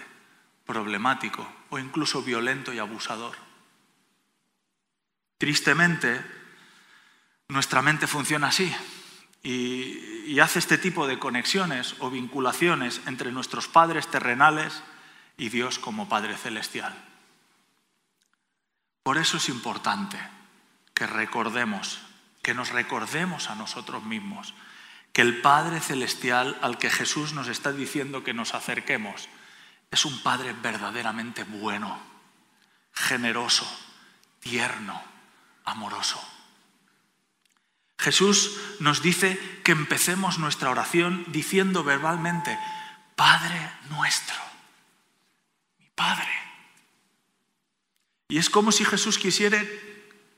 problemático 0.67 1.49
o 1.71 1.79
incluso 1.79 2.23
violento 2.23 2.73
y 2.73 2.79
abusador. 2.79 3.46
Tristemente, 5.39 6.25
nuestra 7.49 7.83
mente 7.83 8.07
funciona 8.07 8.49
así 8.49 8.75
y, 9.43 10.41
hace 10.41 10.59
este 10.59 10.77
tipo 10.77 11.07
de 11.07 11.19
conexiones 11.19 11.95
o 12.01 12.11
vinculaciones 12.11 13.01
entre 13.07 13.33
nuestros 13.33 13.69
padres 13.69 14.09
terrenales 14.09 14.83
y 15.39 15.49
Dios 15.49 15.79
como 15.79 16.09
Padre 16.09 16.37
Celestial. 16.37 16.95
Por 19.03 19.19
eso 19.19 19.37
es 19.37 19.49
importante 19.49 20.19
que 20.93 21.07
recordemos, 21.07 22.01
que 22.43 22.55
nos 22.55 22.71
recordemos 22.71 23.49
a 23.49 23.55
nosotros 23.55 24.03
mismos, 24.05 24.55
que 25.13 25.23
el 25.23 25.41
Padre 25.41 25.81
Celestial 25.81 26.59
al 26.61 26.77
que 26.77 26.91
Jesús 26.91 27.33
nos 27.33 27.49
está 27.49 27.73
diciendo 27.73 28.25
que 28.25 28.35
nos 28.35 28.55
acerquemos 28.55 29.29
es 29.91 30.05
un 30.05 30.23
Padre 30.23 30.55
verdaderamente 30.61 31.45
bueno, 31.45 31.99
generoso, 32.93 33.67
tierno, 34.41 35.01
amoroso. 35.67 36.19
Jesús 37.99 38.57
nos 38.81 39.03
dice 39.03 39.61
que 39.65 39.73
empecemos 39.73 40.39
nuestra 40.39 40.71
oración 40.71 41.25
diciendo 41.29 41.85
verbalmente, 41.85 42.59
Padre 43.15 43.71
nuestro, 43.91 44.37
mi 45.79 45.89
Padre. 45.95 46.31
Y 48.29 48.39
es 48.39 48.49
como 48.49 48.73
si 48.73 48.85
Jesús 48.85 49.19
quisiera 49.19 49.63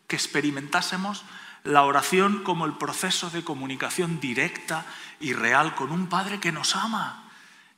que 0.06 0.16
experimentásemos 0.16 1.24
la 1.64 1.82
oración 1.82 2.42
como 2.42 2.64
el 2.64 2.74
proceso 2.74 3.30
de 3.30 3.44
comunicación 3.44 4.20
directa 4.20 4.86
y 5.20 5.32
real 5.32 5.74
con 5.74 5.92
un 5.92 6.08
Padre 6.08 6.40
que 6.40 6.52
nos 6.52 6.76
ama 6.76 7.30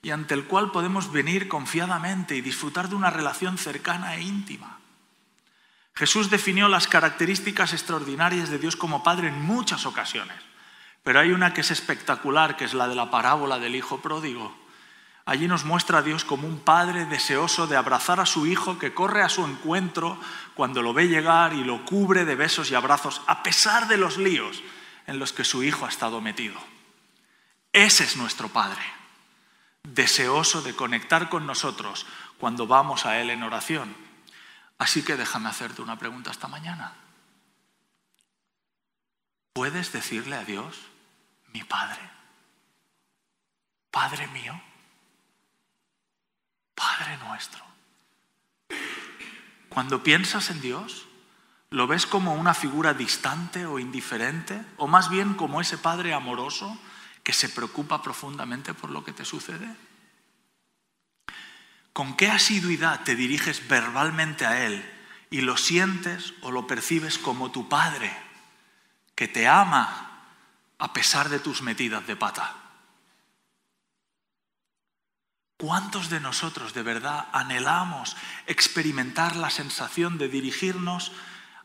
y 0.02 0.10
ante 0.10 0.34
el 0.34 0.46
cual 0.46 0.70
podemos 0.70 1.12
venir 1.12 1.48
confiadamente 1.48 2.36
y 2.36 2.40
disfrutar 2.40 2.88
de 2.88 2.94
una 2.94 3.10
relación 3.10 3.58
cercana 3.58 4.14
e 4.16 4.22
íntima. 4.22 4.79
Jesús 6.00 6.30
definió 6.30 6.66
las 6.68 6.88
características 6.88 7.74
extraordinarias 7.74 8.48
de 8.48 8.58
Dios 8.58 8.74
como 8.74 9.02
Padre 9.02 9.28
en 9.28 9.42
muchas 9.42 9.84
ocasiones, 9.84 10.38
pero 11.02 11.20
hay 11.20 11.30
una 11.30 11.52
que 11.52 11.60
es 11.60 11.70
espectacular, 11.70 12.56
que 12.56 12.64
es 12.64 12.72
la 12.72 12.88
de 12.88 12.94
la 12.94 13.10
parábola 13.10 13.58
del 13.58 13.74
Hijo 13.76 14.00
Pródigo. 14.00 14.56
Allí 15.26 15.46
nos 15.46 15.66
muestra 15.66 15.98
a 15.98 16.02
Dios 16.02 16.24
como 16.24 16.48
un 16.48 16.60
padre 16.60 17.04
deseoso 17.04 17.66
de 17.66 17.76
abrazar 17.76 18.18
a 18.18 18.24
su 18.24 18.46
hijo 18.46 18.78
que 18.78 18.94
corre 18.94 19.22
a 19.22 19.28
su 19.28 19.44
encuentro 19.44 20.18
cuando 20.54 20.80
lo 20.80 20.94
ve 20.94 21.06
llegar 21.06 21.52
y 21.52 21.64
lo 21.64 21.84
cubre 21.84 22.24
de 22.24 22.34
besos 22.34 22.70
y 22.70 22.74
abrazos 22.74 23.20
a 23.26 23.42
pesar 23.42 23.86
de 23.86 23.98
los 23.98 24.16
líos 24.16 24.62
en 25.06 25.18
los 25.18 25.34
que 25.34 25.44
su 25.44 25.62
hijo 25.62 25.84
ha 25.84 25.90
estado 25.90 26.22
metido. 26.22 26.58
Ese 27.74 28.04
es 28.04 28.16
nuestro 28.16 28.48
Padre, 28.48 28.80
deseoso 29.82 30.62
de 30.62 30.74
conectar 30.74 31.28
con 31.28 31.46
nosotros 31.46 32.06
cuando 32.38 32.66
vamos 32.66 33.04
a 33.04 33.20
Él 33.20 33.28
en 33.28 33.42
oración 33.42 34.09
Así 34.80 35.04
que 35.04 35.18
déjame 35.18 35.50
hacerte 35.50 35.82
una 35.82 35.98
pregunta 35.98 36.30
esta 36.30 36.48
mañana. 36.48 36.94
¿Puedes 39.52 39.92
decirle 39.92 40.36
a 40.36 40.44
Dios, 40.44 40.74
mi 41.52 41.62
Padre, 41.62 42.00
Padre 43.90 44.26
mío, 44.28 44.58
Padre 46.74 47.18
nuestro? 47.18 47.62
Cuando 49.68 50.02
piensas 50.02 50.48
en 50.48 50.62
Dios, 50.62 51.04
¿lo 51.68 51.86
ves 51.86 52.06
como 52.06 52.32
una 52.32 52.54
figura 52.54 52.94
distante 52.94 53.66
o 53.66 53.78
indiferente? 53.78 54.64
¿O 54.78 54.86
más 54.86 55.10
bien 55.10 55.34
como 55.34 55.60
ese 55.60 55.76
Padre 55.76 56.14
amoroso 56.14 56.74
que 57.22 57.34
se 57.34 57.50
preocupa 57.50 58.00
profundamente 58.00 58.72
por 58.72 58.88
lo 58.88 59.04
que 59.04 59.12
te 59.12 59.26
sucede? 59.26 59.76
¿Con 62.00 62.16
qué 62.16 62.30
asiduidad 62.30 63.00
te 63.04 63.14
diriges 63.14 63.68
verbalmente 63.68 64.46
a 64.46 64.64
Él 64.64 64.90
y 65.28 65.42
lo 65.42 65.58
sientes 65.58 66.32
o 66.40 66.50
lo 66.50 66.66
percibes 66.66 67.18
como 67.18 67.50
tu 67.50 67.68
Padre, 67.68 68.10
que 69.14 69.28
te 69.28 69.46
ama 69.46 70.22
a 70.78 70.94
pesar 70.94 71.28
de 71.28 71.40
tus 71.40 71.60
metidas 71.60 72.06
de 72.06 72.16
pata? 72.16 72.54
¿Cuántos 75.58 76.08
de 76.08 76.20
nosotros 76.20 76.72
de 76.72 76.82
verdad 76.82 77.28
anhelamos 77.34 78.16
experimentar 78.46 79.36
la 79.36 79.50
sensación 79.50 80.16
de 80.16 80.30
dirigirnos 80.30 81.12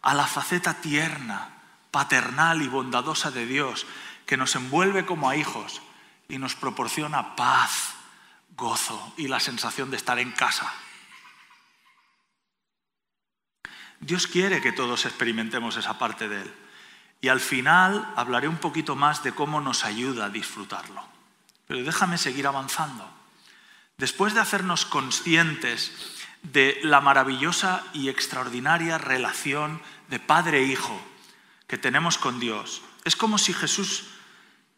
a 0.01 0.13
la 0.13 0.27
faceta 0.27 0.81
tierna, 0.81 1.47
paternal 1.91 2.61
y 2.61 2.67
bondadosa 2.67 3.31
de 3.31 3.45
Dios 3.45 3.87
que 4.25 4.35
nos 4.35 4.53
envuelve 4.57 5.05
como 5.05 5.29
a 5.29 5.37
hijos 5.37 5.81
y 6.27 6.39
nos 6.39 6.55
proporciona 6.55 7.37
paz, 7.37 7.94
gozo 8.55 9.13
y 9.17 9.27
la 9.27 9.39
sensación 9.39 9.91
de 9.91 9.97
estar 9.97 10.19
en 10.19 10.31
casa. 10.31 10.71
Dios 13.99 14.27
quiere 14.27 14.61
que 14.61 14.71
todos 14.71 15.05
experimentemos 15.05 15.77
esa 15.77 15.97
parte 15.97 16.27
de 16.27 16.41
Él. 16.41 16.53
Y 17.21 17.29
al 17.29 17.39
final 17.39 18.13
hablaré 18.15 18.47
un 18.47 18.57
poquito 18.57 18.95
más 18.95 19.23
de 19.23 19.33
cómo 19.33 19.61
nos 19.61 19.85
ayuda 19.85 20.25
a 20.25 20.29
disfrutarlo. 20.29 21.03
Pero 21.67 21.83
déjame 21.83 22.17
seguir 22.17 22.45
avanzando. 22.45 23.09
Después 23.97 24.33
de 24.33 24.41
hacernos 24.41 24.85
conscientes 24.85 25.91
de 26.43 26.79
la 26.83 27.01
maravillosa 27.01 27.83
y 27.93 28.09
extraordinaria 28.09 28.97
relación 28.97 29.81
de 30.09 30.19
padre 30.19 30.59
e 30.59 30.67
hijo 30.67 31.01
que 31.67 31.77
tenemos 31.77 32.17
con 32.17 32.39
Dios, 32.39 32.83
es 33.05 33.15
como 33.15 33.37
si 33.37 33.53
Jesús, 33.53 34.05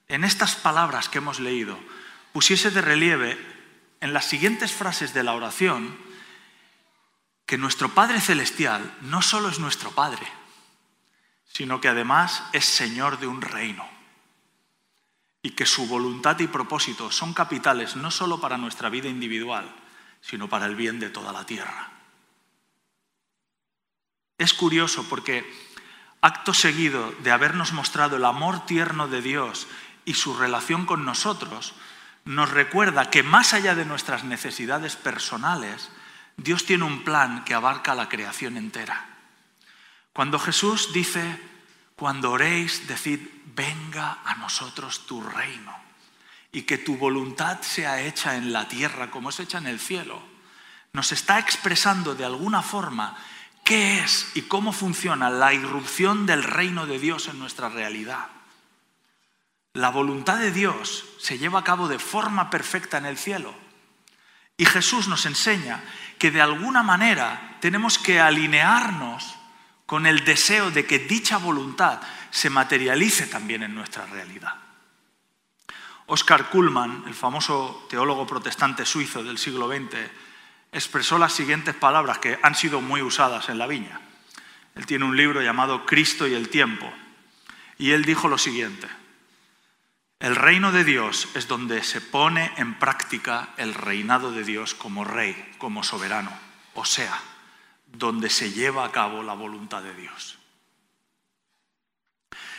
en 0.07 0.23
estas 0.23 0.55
palabras 0.55 1.09
que 1.09 1.17
hemos 1.17 1.39
leído, 1.39 1.77
pusiese 2.31 2.71
de 2.71 2.81
relieve 2.81 3.56
en 4.07 4.13
las 4.13 4.25
siguientes 4.25 4.71
frases 4.71 5.13
de 5.13 5.23
la 5.23 5.33
oración 5.33 5.97
que 7.45 7.57
nuestro 7.57 7.89
Padre 7.89 8.21
Celestial 8.21 8.95
no 9.01 9.21
solo 9.21 9.49
es 9.49 9.59
nuestro 9.59 9.91
Padre, 9.91 10.25
sino 11.45 11.81
que 11.81 11.89
además 11.89 12.43
es 12.53 12.65
Señor 12.65 13.19
de 13.19 13.27
un 13.27 13.41
reino 13.41 13.87
y 15.41 15.51
que 15.51 15.65
su 15.65 15.87
voluntad 15.87 16.39
y 16.39 16.47
propósito 16.47 17.11
son 17.11 17.33
capitales 17.33 17.95
no 17.95 18.11
solo 18.11 18.39
para 18.39 18.57
nuestra 18.57 18.89
vida 18.89 19.07
individual, 19.07 19.73
sino 20.21 20.49
para 20.49 20.65
el 20.65 20.75
bien 20.75 20.99
de 20.99 21.09
toda 21.09 21.31
la 21.31 21.45
tierra. 21.45 21.91
Es 24.37 24.53
curioso 24.53 25.05
porque 25.09 25.45
acto 26.21 26.53
seguido 26.53 27.13
de 27.23 27.31
habernos 27.31 27.73
mostrado 27.73 28.17
el 28.17 28.25
amor 28.25 28.65
tierno 28.65 29.07
de 29.07 29.21
Dios 29.21 29.67
y 30.05 30.13
su 30.13 30.37
relación 30.37 30.85
con 30.85 31.05
nosotros, 31.05 31.73
nos 32.27 32.51
recuerda 32.51 33.09
que 33.09 33.23
más 33.23 33.53
allá 33.53 33.73
de 33.73 33.85
nuestras 33.85 34.25
necesidades 34.25 34.97
personales, 34.97 35.89
Dios 36.35 36.65
tiene 36.65 36.83
un 36.83 37.03
plan 37.05 37.45
que 37.45 37.53
abarca 37.53 37.95
la 37.95 38.09
creación 38.09 38.57
entera. 38.57 39.05
Cuando 40.11 40.37
Jesús 40.37 40.91
dice, 40.93 41.39
cuando 41.95 42.31
oréis, 42.31 42.85
decid, 42.87 43.21
venga 43.55 44.19
a 44.25 44.35
nosotros 44.35 45.07
tu 45.07 45.21
reino 45.21 45.73
y 46.51 46.63
que 46.63 46.77
tu 46.77 46.97
voluntad 46.97 47.61
sea 47.61 48.01
hecha 48.01 48.35
en 48.35 48.51
la 48.51 48.67
tierra 48.67 49.09
como 49.09 49.29
es 49.29 49.39
hecha 49.39 49.57
en 49.59 49.67
el 49.67 49.79
cielo, 49.79 50.21
nos 50.91 51.13
está 51.13 51.39
expresando 51.39 52.13
de 52.13 52.25
alguna 52.25 52.61
forma 52.61 53.15
qué 53.63 53.99
es 53.99 54.31
y 54.35 54.43
cómo 54.43 54.73
funciona 54.73 55.29
la 55.29 55.53
irrupción 55.53 56.25
del 56.25 56.43
reino 56.43 56.87
de 56.87 56.99
Dios 56.99 57.29
en 57.29 57.39
nuestra 57.39 57.69
realidad. 57.69 58.36
La 59.77 59.91
voluntad 59.91 60.39
de 60.39 60.51
Dios 60.51 61.05
se 61.19 61.37
lleva 61.37 61.59
a 61.59 61.63
cabo 61.63 61.87
de 61.87 61.99
forma 61.99 62.49
perfecta 62.49 62.97
en 62.97 63.05
el 63.05 63.15
cielo. 63.15 63.53
Y 64.57 64.65
Jesús 64.65 65.07
nos 65.07 65.27
enseña 65.27 65.83
que 66.17 66.31
de 66.31 66.41
alguna 66.41 66.81
manera 66.81 67.57
tenemos 67.61 67.99
que 67.99 68.19
alinearnos 68.19 69.35
con 69.85 70.07
el 70.07 70.25
deseo 70.25 70.71
de 70.71 70.87
que 70.87 70.97
dicha 70.97 71.37
voluntad 71.37 72.01
se 72.31 72.49
materialice 72.49 73.27
también 73.27 73.61
en 73.61 73.75
nuestra 73.75 74.07
realidad. 74.07 74.55
Oscar 76.07 76.49
Kuhlmann, 76.49 77.03
el 77.05 77.13
famoso 77.13 77.85
teólogo 77.87 78.25
protestante 78.25 78.83
suizo 78.83 79.23
del 79.23 79.37
siglo 79.37 79.67
XX, 79.67 79.95
expresó 80.71 81.19
las 81.19 81.33
siguientes 81.33 81.75
palabras 81.75 82.17
que 82.17 82.39
han 82.41 82.55
sido 82.55 82.81
muy 82.81 83.03
usadas 83.03 83.47
en 83.49 83.59
la 83.59 83.67
viña. 83.67 84.01
Él 84.73 84.87
tiene 84.87 85.05
un 85.05 85.15
libro 85.15 85.43
llamado 85.43 85.85
Cristo 85.85 86.25
y 86.25 86.33
el 86.33 86.49
tiempo. 86.49 86.91
Y 87.77 87.91
él 87.91 88.05
dijo 88.05 88.27
lo 88.27 88.39
siguiente, 88.39 88.87
el 90.19 90.35
reino 90.35 90.71
de 90.71 90.83
Dios 90.83 91.29
es 91.35 91.47
donde 91.47 91.83
se 91.83 92.01
pone 92.01 92.51
en 92.57 92.79
práctica 92.79 93.49
el 93.57 93.73
reinado 93.73 94.31
de 94.31 94.43
Dios 94.43 94.73
como 94.73 95.03
rey, 95.03 95.35
como 95.59 95.83
soberano, 95.83 96.31
o 96.73 96.85
sea, 96.85 97.21
donde 97.85 98.29
se 98.29 98.51
lleva 98.51 98.83
a 98.83 98.91
cabo 98.91 99.21
la 99.21 99.33
voluntad 99.33 99.83
de 99.83 99.93
Dios. 99.93 100.39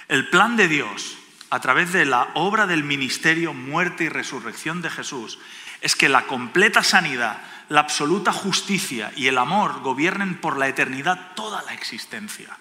El 0.07 0.31
plan 0.31 0.57
de 0.57 0.68
Dios, 0.68 1.18
a 1.51 1.61
través 1.61 1.92
de 1.92 2.07
la 2.07 2.31
obra 2.35 2.66
del 2.66 2.85
ministerio, 2.85 3.53
muerte 3.53 4.05
y 4.05 4.09
resurrección 4.09 4.81
de 4.81 4.90
Jesús, 4.90 5.38
es 5.81 5.97
que 5.97 6.09
la 6.09 6.27
completa 6.27 6.83
sanidad, 6.83 7.42
la 7.68 7.81
absoluta 7.81 8.33
justicia 8.33 9.12
y 9.16 9.27
el 9.27 9.37
amor 9.37 9.81
gobiernen 9.83 10.40
por 10.40 10.57
la 10.57 10.68
eternidad 10.68 11.35
toda 11.35 11.62
la 11.62 11.75
existencia. 11.75 12.57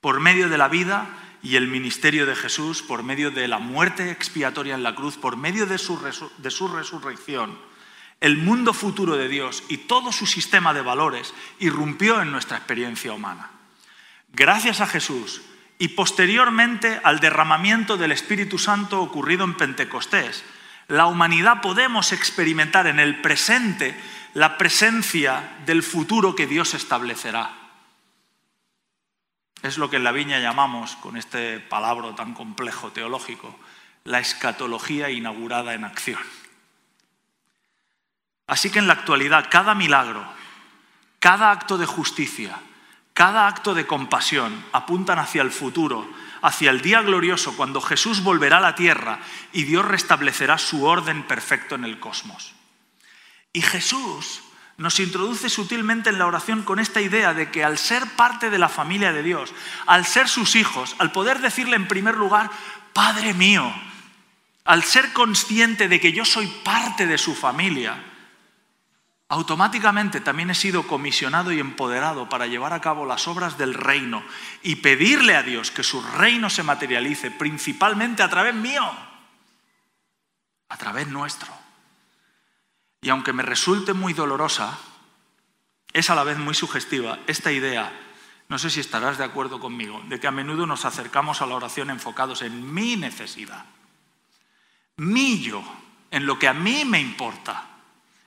Por 0.00 0.20
medio 0.20 0.48
de 0.48 0.58
la 0.58 0.68
vida 0.68 1.08
y 1.42 1.56
el 1.56 1.68
ministerio 1.68 2.26
de 2.26 2.36
Jesús, 2.36 2.82
por 2.82 3.02
medio 3.02 3.30
de 3.30 3.48
la 3.48 3.58
muerte 3.58 4.10
expiatoria 4.10 4.74
en 4.74 4.82
la 4.82 4.94
cruz, 4.94 5.16
por 5.16 5.36
medio 5.36 5.66
de 5.66 5.78
su, 5.78 5.98
de 6.38 6.50
su 6.50 6.68
resurrección, 6.68 7.58
el 8.20 8.36
mundo 8.36 8.74
futuro 8.74 9.16
de 9.16 9.28
Dios 9.28 9.62
y 9.68 9.78
todo 9.78 10.12
su 10.12 10.26
sistema 10.26 10.74
de 10.74 10.82
valores 10.82 11.32
irrumpió 11.58 12.20
en 12.20 12.30
nuestra 12.30 12.58
experiencia 12.58 13.12
humana. 13.12 13.50
Gracias 14.32 14.80
a 14.80 14.86
Jesús 14.86 15.40
y 15.78 15.88
posteriormente 15.88 17.00
al 17.02 17.20
derramamiento 17.20 17.96
del 17.96 18.12
Espíritu 18.12 18.58
Santo 18.58 19.00
ocurrido 19.00 19.44
en 19.44 19.54
Pentecostés, 19.54 20.44
la 20.88 21.06
humanidad 21.06 21.62
podemos 21.62 22.12
experimentar 22.12 22.86
en 22.86 23.00
el 23.00 23.22
presente 23.22 23.98
la 24.34 24.58
presencia 24.58 25.56
del 25.64 25.82
futuro 25.82 26.34
que 26.34 26.46
Dios 26.46 26.74
establecerá. 26.74 27.59
Es 29.62 29.76
lo 29.76 29.90
que 29.90 29.96
en 29.96 30.04
la 30.04 30.12
viña 30.12 30.38
llamamos, 30.38 30.96
con 30.96 31.16
este 31.16 31.60
palabra 31.60 32.14
tan 32.14 32.34
complejo 32.34 32.92
teológico, 32.92 33.54
la 34.04 34.18
escatología 34.18 35.10
inaugurada 35.10 35.74
en 35.74 35.84
acción. 35.84 36.22
Así 38.46 38.70
que 38.70 38.78
en 38.78 38.86
la 38.86 38.94
actualidad 38.94 39.48
cada 39.50 39.74
milagro, 39.74 40.24
cada 41.18 41.50
acto 41.50 41.76
de 41.76 41.86
justicia, 41.86 42.58
cada 43.12 43.46
acto 43.46 43.74
de 43.74 43.86
compasión 43.86 44.64
apuntan 44.72 45.18
hacia 45.18 45.42
el 45.42 45.50
futuro, 45.50 46.10
hacia 46.42 46.70
el 46.70 46.80
día 46.80 47.02
glorioso 47.02 47.54
cuando 47.56 47.82
Jesús 47.82 48.22
volverá 48.22 48.56
a 48.58 48.62
la 48.62 48.74
tierra 48.74 49.20
y 49.52 49.64
Dios 49.64 49.84
restablecerá 49.84 50.56
su 50.56 50.84
orden 50.84 51.24
perfecto 51.24 51.74
en 51.74 51.84
el 51.84 52.00
cosmos. 52.00 52.54
Y 53.52 53.60
Jesús 53.60 54.42
nos 54.80 54.98
introduce 54.98 55.50
sutilmente 55.50 56.08
en 56.08 56.18
la 56.18 56.24
oración 56.24 56.62
con 56.62 56.78
esta 56.78 57.02
idea 57.02 57.34
de 57.34 57.50
que 57.50 57.62
al 57.62 57.76
ser 57.76 58.06
parte 58.16 58.48
de 58.48 58.58
la 58.58 58.70
familia 58.70 59.12
de 59.12 59.22
Dios, 59.22 59.52
al 59.84 60.06
ser 60.06 60.26
sus 60.26 60.56
hijos, 60.56 60.96
al 60.98 61.12
poder 61.12 61.40
decirle 61.40 61.76
en 61.76 61.86
primer 61.86 62.16
lugar, 62.16 62.50
Padre 62.94 63.34
mío, 63.34 63.70
al 64.64 64.82
ser 64.82 65.12
consciente 65.12 65.86
de 65.86 66.00
que 66.00 66.12
yo 66.12 66.24
soy 66.24 66.46
parte 66.64 67.06
de 67.06 67.18
su 67.18 67.34
familia, 67.34 68.02
automáticamente 69.28 70.22
también 70.22 70.48
he 70.48 70.54
sido 70.54 70.86
comisionado 70.86 71.52
y 71.52 71.60
empoderado 71.60 72.30
para 72.30 72.46
llevar 72.46 72.72
a 72.72 72.80
cabo 72.80 73.04
las 73.04 73.28
obras 73.28 73.58
del 73.58 73.74
reino 73.74 74.24
y 74.62 74.76
pedirle 74.76 75.36
a 75.36 75.42
Dios 75.42 75.70
que 75.70 75.82
su 75.82 76.00
reino 76.00 76.48
se 76.48 76.62
materialice 76.62 77.30
principalmente 77.30 78.22
a 78.22 78.30
través 78.30 78.54
mío, 78.54 78.90
a 80.70 80.76
través 80.78 81.06
nuestro. 81.08 81.52
Y 83.00 83.08
aunque 83.08 83.32
me 83.32 83.42
resulte 83.42 83.92
muy 83.92 84.12
dolorosa, 84.12 84.78
es 85.92 86.10
a 86.10 86.14
la 86.14 86.24
vez 86.24 86.38
muy 86.38 86.54
sugestiva 86.54 87.18
esta 87.26 87.50
idea, 87.50 87.92
no 88.48 88.58
sé 88.58 88.70
si 88.70 88.80
estarás 88.80 89.18
de 89.18 89.24
acuerdo 89.24 89.60
conmigo, 89.60 90.02
de 90.08 90.20
que 90.20 90.26
a 90.26 90.32
menudo 90.32 90.66
nos 90.66 90.84
acercamos 90.84 91.40
a 91.40 91.46
la 91.46 91.54
oración 91.54 91.90
enfocados 91.90 92.42
en 92.42 92.72
mi 92.72 92.96
necesidad, 92.96 93.64
mi 94.96 95.40
yo, 95.42 95.62
en 96.10 96.26
lo 96.26 96.38
que 96.38 96.48
a 96.48 96.54
mí 96.54 96.84
me 96.84 97.00
importa 97.00 97.70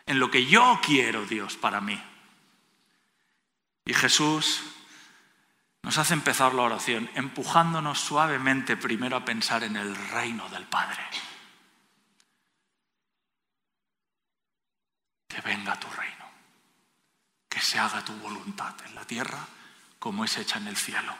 en 0.05 0.19
lo 0.19 0.29
que 0.29 0.45
yo 0.45 0.79
quiero, 0.83 1.25
Dios, 1.25 1.55
para 1.55 1.81
mí. 1.81 2.01
Y 3.85 3.93
Jesús 3.93 4.63
nos 5.81 5.97
hace 5.97 6.13
empezar 6.13 6.53
la 6.53 6.63
oración 6.63 7.09
empujándonos 7.15 7.99
suavemente 7.99 8.77
primero 8.77 9.17
a 9.17 9.25
pensar 9.25 9.63
en 9.63 9.75
el 9.75 9.95
reino 9.95 10.47
del 10.49 10.65
Padre. 10.65 11.01
Que 15.33 15.41
venga 15.41 15.79
tu 15.79 15.87
reino, 15.89 16.25
que 17.49 17.59
se 17.59 17.79
haga 17.79 18.05
tu 18.05 18.13
voluntad 18.17 18.75
en 18.85 18.93
la 18.93 19.05
tierra 19.05 19.39
como 19.97 20.25
es 20.25 20.37
hecha 20.37 20.59
en 20.59 20.67
el 20.67 20.77
cielo. 20.77 21.15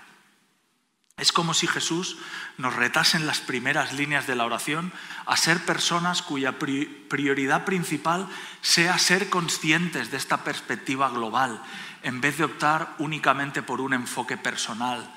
Es 1.18 1.32
como 1.32 1.54
si 1.54 1.68
Jesús 1.68 2.18
nos 2.58 2.76
retase 2.76 3.18
en 3.18 3.26
las 3.26 3.40
primeras 3.40 3.94
líneas 3.94 4.28
de 4.28 4.36
la 4.36 4.46
oración 4.46 4.92
a 5.26 5.38
ser 5.38 5.64
personas 5.64 6.22
cuya 6.22 6.60
prioridad 6.60 7.66
principal 7.66 8.28
sea 8.62 8.98
ser 8.98 9.30
conscientes 9.30 10.12
de 10.12 10.18
esta 10.18 10.44
perspectiva 10.44 11.10
global, 11.10 11.62
en 12.02 12.20
vez 12.20 12.38
de 12.38 12.44
optar 12.44 12.96
únicamente 12.98 13.64
por 13.64 13.80
un 13.80 13.94
enfoque 13.94 14.38
personal. 14.38 15.12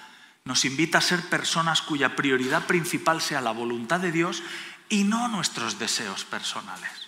Nos 0.45 0.65
invita 0.65 0.99
a 0.99 1.03
ser 1.03 1.29
personas 1.29 1.83
cuya 1.83 2.15
prioridad 2.15 2.67
principal 2.67 3.21
sea 3.21 3.41
la 3.41 3.51
voluntad 3.53 4.01
de 4.01 4.13
Dios 4.13 4.43
y 4.89 5.05
no 5.05 5.29
nuestros 5.29 5.79
deseos 5.79 6.25
personales. 6.25 7.06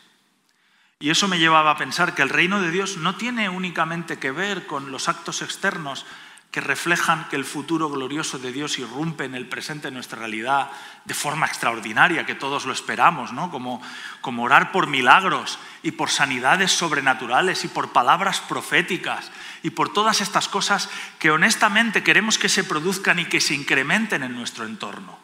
Y 1.01 1.11
eso 1.11 1.29
me 1.29 1.39
llevaba 1.39 1.71
a 1.71 1.77
pensar 1.77 2.15
que 2.15 2.23
el 2.23 2.29
reino 2.29 2.61
de 2.61 2.73
Dios 2.73 2.97
no 2.97 3.15
tiene 3.15 3.49
únicamente 3.49 4.19
que 4.19 4.33
ver 4.33 4.67
con 4.67 4.91
los 4.91 5.09
actos 5.09 5.43
externos, 5.43 6.05
que 6.51 6.61
reflejan 6.61 7.29
que 7.29 7.37
el 7.37 7.45
futuro 7.45 7.91
glorioso 7.91 8.39
de 8.39 8.53
Dios 8.53 8.79
irrumpe 8.79 9.25
en 9.25 9.35
el 9.35 9.47
presente, 9.47 9.89
en 9.89 9.95
nuestra 9.95 10.19
realidad, 10.19 10.71
de 11.05 11.15
forma 11.15 11.47
extraordinaria, 11.47 12.25
que 12.25 12.35
todos 12.35 12.65
lo 12.65 12.73
esperamos, 12.73 13.33
¿no? 13.33 13.51
como, 13.51 13.83
como 14.23 14.45
orar 14.45 14.73
por 14.73 14.87
milagros 14.87 15.59
y 15.83 15.93
por 15.93 16.11
sanidades 16.11 16.73
sobrenaturales 16.73 17.65
y 17.65 17.69
por 17.69 17.93
palabras 17.93 18.41
proféticas 18.41 19.31
y 19.63 19.71
por 19.71 19.93
todas 19.93 20.23
estas 20.23 20.49
cosas 20.49 20.89
que 21.19 21.31
honestamente 21.31 22.03
queremos 22.03 22.39
que 22.39 22.49
se 22.49 22.65
produzcan 22.65 23.19
y 23.19 23.27
que 23.27 23.43
se 23.43 23.55
incrementen 23.55 24.23
en 24.23 24.35
nuestro 24.35 24.65
entorno. 24.65 25.19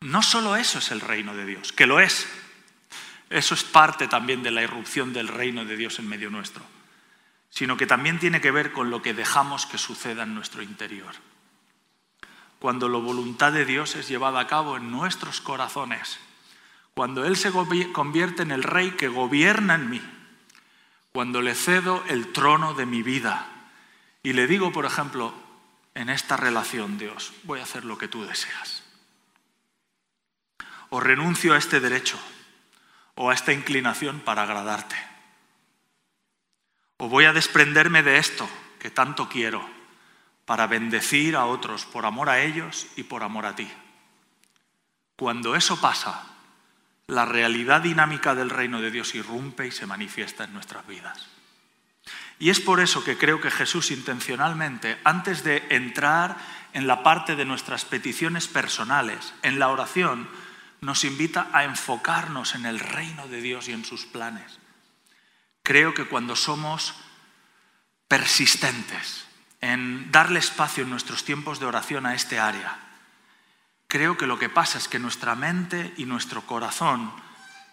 No 0.00 0.22
solo 0.22 0.54
eso 0.54 0.78
es 0.78 0.90
el 0.90 1.00
reino 1.00 1.34
de 1.34 1.46
Dios, 1.46 1.72
que 1.72 1.86
lo 1.86 1.98
es. 1.98 2.28
Eso 3.30 3.54
es 3.54 3.64
parte 3.64 4.08
también 4.08 4.42
de 4.42 4.50
la 4.50 4.62
irrupción 4.62 5.12
del 5.12 5.28
reino 5.28 5.64
de 5.64 5.76
Dios 5.76 5.98
en 5.98 6.08
medio 6.08 6.30
nuestro 6.30 6.64
sino 7.50 7.76
que 7.76 7.86
también 7.86 8.18
tiene 8.18 8.40
que 8.40 8.50
ver 8.50 8.72
con 8.72 8.90
lo 8.90 9.02
que 9.02 9.14
dejamos 9.14 9.66
que 9.66 9.78
suceda 9.78 10.24
en 10.24 10.34
nuestro 10.34 10.62
interior. 10.62 11.14
Cuando 12.58 12.88
la 12.88 12.98
voluntad 12.98 13.52
de 13.52 13.64
Dios 13.64 13.96
es 13.96 14.08
llevada 14.08 14.40
a 14.40 14.46
cabo 14.46 14.76
en 14.76 14.90
nuestros 14.90 15.40
corazones, 15.40 16.18
cuando 16.94 17.24
Él 17.24 17.36
se 17.36 17.52
convierte 17.92 18.42
en 18.42 18.50
el 18.50 18.62
rey 18.62 18.92
que 18.92 19.08
gobierna 19.08 19.76
en 19.76 19.88
mí, 19.88 20.02
cuando 21.12 21.40
le 21.40 21.54
cedo 21.54 22.02
el 22.08 22.32
trono 22.32 22.74
de 22.74 22.86
mi 22.86 23.02
vida 23.02 23.46
y 24.22 24.32
le 24.32 24.46
digo, 24.46 24.72
por 24.72 24.84
ejemplo, 24.84 25.32
en 25.94 26.10
esta 26.10 26.36
relación, 26.36 26.98
Dios, 26.98 27.32
voy 27.44 27.60
a 27.60 27.62
hacer 27.62 27.84
lo 27.84 27.98
que 27.98 28.08
tú 28.08 28.24
deseas. 28.24 28.84
O 30.90 31.00
renuncio 31.00 31.54
a 31.54 31.58
este 31.58 31.80
derecho 31.80 32.18
o 33.20 33.30
a 33.30 33.34
esta 33.34 33.52
inclinación 33.52 34.20
para 34.20 34.44
agradarte. 34.44 34.94
O 36.98 37.08
voy 37.08 37.24
a 37.26 37.32
desprenderme 37.32 38.02
de 38.02 38.18
esto 38.18 38.48
que 38.78 38.90
tanto 38.90 39.28
quiero 39.28 39.58
para 40.46 40.68
bendecir 40.68 41.34
a 41.34 41.46
otros 41.46 41.84
por 41.84 42.06
amor 42.06 42.30
a 42.30 42.40
ellos 42.40 42.86
y 42.94 43.02
por 43.02 43.24
amor 43.24 43.44
a 43.44 43.56
ti. 43.56 43.68
Cuando 45.16 45.56
eso 45.56 45.80
pasa, 45.80 46.22
la 47.08 47.24
realidad 47.24 47.82
dinámica 47.82 48.36
del 48.36 48.50
reino 48.50 48.80
de 48.80 48.92
Dios 48.92 49.14
irrumpe 49.16 49.66
y 49.66 49.72
se 49.72 49.86
manifiesta 49.86 50.44
en 50.44 50.52
nuestras 50.52 50.86
vidas. 50.86 51.26
Y 52.38 52.50
es 52.50 52.60
por 52.60 52.78
eso 52.78 53.02
que 53.02 53.18
creo 53.18 53.40
que 53.40 53.50
Jesús 53.50 53.90
intencionalmente, 53.90 54.96
antes 55.02 55.42
de 55.42 55.66
entrar 55.70 56.36
en 56.72 56.86
la 56.86 57.02
parte 57.02 57.34
de 57.34 57.44
nuestras 57.44 57.84
peticiones 57.84 58.46
personales, 58.46 59.34
en 59.42 59.58
la 59.58 59.70
oración, 59.70 60.28
nos 60.80 61.04
invita 61.04 61.48
a 61.52 61.64
enfocarnos 61.64 62.54
en 62.54 62.66
el 62.66 62.78
reino 62.78 63.28
de 63.28 63.40
Dios 63.40 63.68
y 63.68 63.72
en 63.72 63.84
sus 63.84 64.04
planes 64.04 64.58
creo 65.68 65.92
que 65.92 66.06
cuando 66.06 66.34
somos 66.34 66.94
persistentes 68.08 69.26
en 69.60 70.10
darle 70.10 70.38
espacio 70.38 70.84
en 70.84 70.88
nuestros 70.88 71.24
tiempos 71.24 71.60
de 71.60 71.66
oración 71.66 72.06
a 72.06 72.14
este 72.14 72.40
área, 72.40 72.78
creo 73.86 74.16
que 74.16 74.26
lo 74.26 74.38
que 74.38 74.48
pasa 74.48 74.78
es 74.78 74.88
que 74.88 74.98
nuestra 74.98 75.34
mente 75.34 75.92
y 75.98 76.06
nuestro 76.06 76.40
corazón 76.46 77.12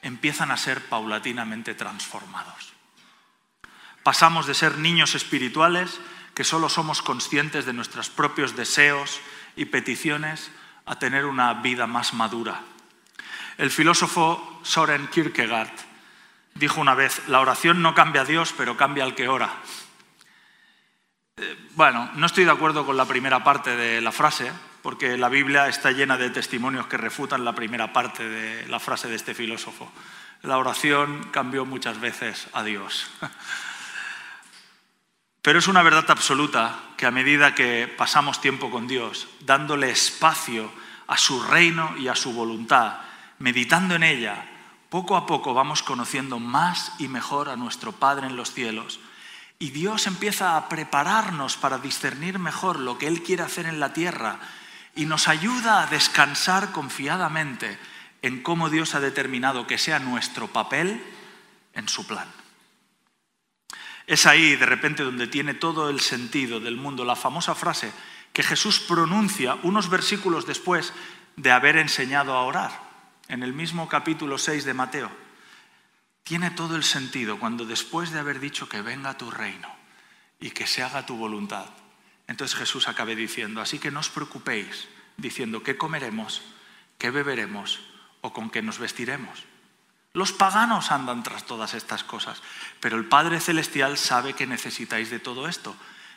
empiezan 0.01 0.51
a 0.51 0.57
ser 0.57 0.81
paulatinamente 0.89 1.73
transformados. 1.73 2.73
Pasamos 4.03 4.45
de 4.45 4.55
ser 4.55 4.77
niños 4.77 5.15
espirituales 5.15 6.01
que 6.33 6.43
solo 6.43 6.67
somos 6.67 7.01
conscientes 7.01 7.65
de 7.65 7.71
nuestros 7.71 8.09
propios 8.09 8.57
deseos 8.57 9.21
y 9.55 9.63
peticiones 9.63 10.51
a 10.85 10.99
tener 10.99 11.23
una 11.23 11.53
vida 11.53 11.87
más 11.87 12.13
madura. 12.13 12.61
El 13.57 13.71
filósofo 13.71 14.59
Soren 14.63 15.07
Kierkegaard 15.07 15.71
dijo 16.55 16.81
una 16.81 16.93
vez, 16.93 17.21
la 17.27 17.39
oración 17.39 17.81
no 17.81 17.95
cambia 17.95 18.23
a 18.23 18.25
Dios, 18.25 18.53
pero 18.57 18.75
cambia 18.75 19.05
al 19.05 19.15
que 19.15 19.29
ora. 19.29 19.49
Eh, 21.37 21.57
bueno, 21.71 22.11
no 22.15 22.25
estoy 22.25 22.43
de 22.43 22.51
acuerdo 22.51 22.85
con 22.85 22.97
la 22.97 23.05
primera 23.05 23.43
parte 23.43 23.77
de 23.77 24.01
la 24.01 24.11
frase, 24.11 24.51
porque 24.81 25.17
la 25.17 25.29
Biblia 25.29 25.67
está 25.67 25.91
llena 25.91 26.17
de 26.17 26.29
testimonios 26.29 26.87
que 26.87 26.97
refutan 26.97 27.45
la 27.45 27.55
primera 27.55 27.93
parte 27.93 28.27
de 28.27 28.67
la 28.67 28.79
frase 28.79 29.07
de 29.07 29.15
este 29.15 29.33
filósofo. 29.33 29.91
La 30.41 30.57
oración 30.57 31.29
cambió 31.31 31.65
muchas 31.65 31.99
veces 31.99 32.47
a 32.53 32.63
Dios. 32.63 33.09
Pero 35.41 35.59
es 35.59 35.67
una 35.67 35.83
verdad 35.83 36.09
absoluta 36.09 36.79
que 36.97 37.05
a 37.05 37.11
medida 37.11 37.55
que 37.55 37.87
pasamos 37.87 38.41
tiempo 38.41 38.69
con 38.69 38.87
Dios, 38.87 39.27
dándole 39.41 39.91
espacio 39.91 40.71
a 41.07 41.17
su 41.17 41.41
reino 41.41 41.95
y 41.97 42.07
a 42.07 42.15
su 42.15 42.33
voluntad, 42.33 42.97
meditando 43.39 43.95
en 43.95 44.04
ella, 44.04 44.45
poco 44.89 45.15
a 45.15 45.26
poco 45.26 45.54
vamos 45.54 45.84
conociendo 45.84 46.39
más 46.39 46.93
y 47.00 47.08
mejor 47.08 47.50
a 47.50 47.56
nuestro 47.56 47.91
Padre 47.91 48.28
en 48.28 48.36
los 48.36 48.54
cielos. 48.54 49.00
Y 49.60 49.71
Dios 49.71 50.08
empieza 50.08 50.58
a 50.58 50.69
prepararnos 50.69 51.58
para 51.58 51.78
discernir 51.78 52.39
mejor 52.39 52.80
lo 52.80 52.98
que 52.98 53.08
Él 53.08 53.24
quiere 53.24 53.43
hacer 53.43 53.65
en 53.65 53.80
la 53.80 53.93
tierra 53.93 54.39
y 54.95 55.06
nos 55.06 55.28
ayuda 55.28 55.82
a 55.82 55.88
descansar 55.88 56.71
confiadamente 56.71 57.78
en 58.21 58.41
cómo 58.41 58.69
Dios 58.69 58.95
ha 58.95 59.00
determinado 59.00 59.67
que 59.67 59.78
sea 59.78 60.00
nuestro 60.00 60.48
papel 60.48 61.04
en 61.74 61.88
su 61.88 62.08
plan. 62.08 62.28
Es 64.08 64.26
ahí, 64.26 64.56
de 64.56 64.65
repente, 64.65 65.04
donde 65.04 65.28
tiene 65.28 65.54
todo 65.54 65.89
el 65.89 66.00
sentido 66.00 66.60
del 66.60 66.78
mundo 66.78 67.06
la 67.06 67.15
famosa 67.15 67.56
frase 67.56 67.91
que 68.34 68.43
Jesús 68.43 68.80
pronuncia 68.80 69.58
unos 69.63 69.89
versículos 69.89 70.45
después 70.45 70.93
de 71.38 71.52
haber 71.52 71.78
enseñado 71.78 72.34
a 72.34 72.43
orar, 72.43 72.85
en 73.27 73.43
el 73.43 73.53
mismo 73.53 73.88
capítulo 73.88 74.38
6 74.38 74.65
de 74.65 74.73
Mateo. 74.73 75.11
Tiene 76.23 76.51
todo 76.51 76.75
el 76.75 76.83
sentido 76.83 77.39
cuando 77.39 77.65
después 77.65 78.11
de 78.11 78.19
haber 78.19 78.39
dicho 78.39 78.67
que 78.67 78.81
venga 78.81 79.17
tu 79.17 79.31
reino 79.31 79.69
y 80.39 80.51
que 80.51 80.67
se 80.67 80.83
haga 80.83 81.05
tu 81.05 81.15
voluntad, 81.17 81.67
entonces 82.27 82.57
Jesús 82.57 82.88
acabe 82.88 83.15
diciendo, 83.15 83.61
así 83.61 83.79
que 83.79 83.91
no 83.91 83.99
os 83.99 84.09
preocupéis 84.09 84.88
diciendo 85.17 85.61
qué 85.61 85.77
comeremos, 85.77 86.41
qué 86.97 87.11
beberemos 87.11 87.79
o 88.21 88.33
con 88.33 88.49
qué 88.49 88.61
nos 88.61 88.79
vestiremos 88.79 89.45
los 90.15 90.31
paganos 90.31 90.91
andan 90.91 91.23
tras 91.23 91.45
todas 91.45 91.73
estas 91.73 92.05
cosas, 92.05 92.41
pero 92.79 92.95
el 92.95 93.03
Padre 93.03 93.41
Celestial 93.41 93.97
sabe 93.97 94.33
que 94.33 94.47
necesitáis 94.47 95.09
de 95.09 95.19
todo 95.19 95.49
esto. 95.49 95.75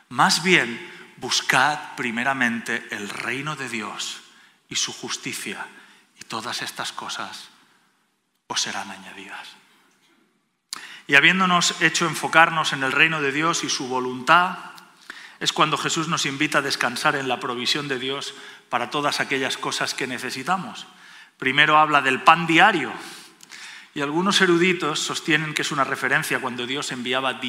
Más 0.09 0.45
bien, 0.45 0.79
buscad 1.17 1.97
primeramente 1.97 2.87
el 2.93 3.09
reino 3.09 3.57
de 3.57 3.69
Dios 3.69 4.21
y 4.69 4.77
su 4.77 4.93
justicia, 4.93 5.67
todas 6.29 6.63
estas 6.63 6.93
cosas 6.93 7.49
os 8.47 8.61
serán 8.61 8.91
añadidas. 8.91 9.49
Y 11.07 11.15
habiéndonos 11.15 11.81
hecho 11.81 12.07
enfocarnos 12.07 12.73
en 12.73 12.83
el 12.83 12.93
reino 12.93 13.21
de 13.21 13.33
Dios 13.33 13.65
y 13.65 13.71
su 13.71 13.89
voluntad, 13.89 14.59
es 15.41 15.53
cuando 15.53 15.79
Jesús 15.79 16.09
nos 16.09 16.27
invita 16.27 16.59
a 16.59 16.63
descansar 16.63 17.17
en 17.17 17.29
la 17.29 17.41
provisión 17.41 17.89
de 17.89 17.99
Dios 17.99 18.35
para 18.69 18.91
todas 18.91 19.21
aquellas 19.21 19.57
cosas 19.57 19.95
que 19.95 20.07
necesitamos. 20.07 20.87
Primero 21.39 21.79
habla 21.79 22.03
del 22.03 22.23
pan 22.23 22.47
diario, 22.47 22.93
y 23.95 24.01
algunos 24.01 24.41
eruditos 24.41 25.01
sostienen 25.01 25.55
que 25.55 25.63
es 25.63 25.73
una 25.73 25.85
referencia 25.85 26.41
cuando 26.41 26.67
Dios 26.67 26.93
enviaba 26.93 27.41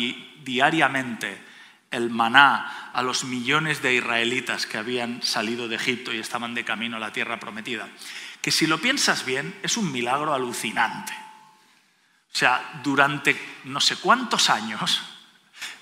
diariamente 0.44 1.49
el 1.92 2.10
maná 2.10 2.92
a 2.94 3.02
los 3.02 3.24
millones 3.24 3.82
de 3.82 3.96
israelitas 3.96 4.66
que 4.66 4.78
habían 4.78 5.22
salido 5.24 5.68
de 5.68 5.76
Egipto 5.76 6.14
y 6.14 6.20
estaban 6.20 6.54
de 6.54 6.66
camino 6.66 6.98
a 6.98 7.00
la 7.00 7.14
tierra 7.14 7.40
prometida. 7.40 7.88
Que 8.42 8.52
si 8.52 8.68
lo 8.68 8.80
piensas 8.80 9.26
bien, 9.26 9.58
es 9.64 9.78
un 9.78 9.92
milagro 9.92 10.34
alucinante. 10.34 11.14
O 12.32 12.38
sea, 12.38 12.82
durante 12.84 13.36
no 13.66 13.82
sé 13.82 13.96
cuántos 13.98 14.50
años, 14.50 15.02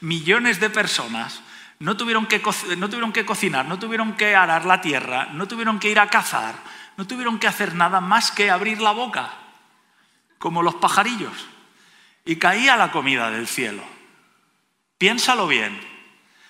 millones 0.01 0.59
de 0.59 0.69
personas 0.69 1.41
no 1.79 1.97
tuvieron, 1.97 2.25
que, 2.25 2.41
no 2.77 2.89
tuvieron 2.89 3.11
que 3.11 3.25
cocinar, 3.25 3.65
no 3.65 3.77
tuvieron 3.77 4.15
que 4.15 4.35
arar 4.35 4.65
la 4.65 4.81
tierra, 4.81 5.29
no 5.33 5.47
tuvieron 5.47 5.79
que 5.79 5.89
ir 5.89 5.99
a 5.99 6.09
cazar, 6.09 6.55
no 6.95 7.05
tuvieron 7.05 7.37
que 7.37 7.47
hacer 7.47 7.75
nada 7.75 7.99
más 7.99 8.31
que 8.31 8.49
abrir 8.49 8.81
la 8.81 8.91
boca 8.91 9.33
como 10.39 10.63
los 10.63 10.75
pajarillos, 10.75 11.47
y 12.25 12.37
caía 12.37 12.77
la 12.77 12.91
comida 12.91 13.31
del 13.31 13.47
cielo. 13.47 13.83
Piénsalo 14.97 15.47
bien, 15.47 15.79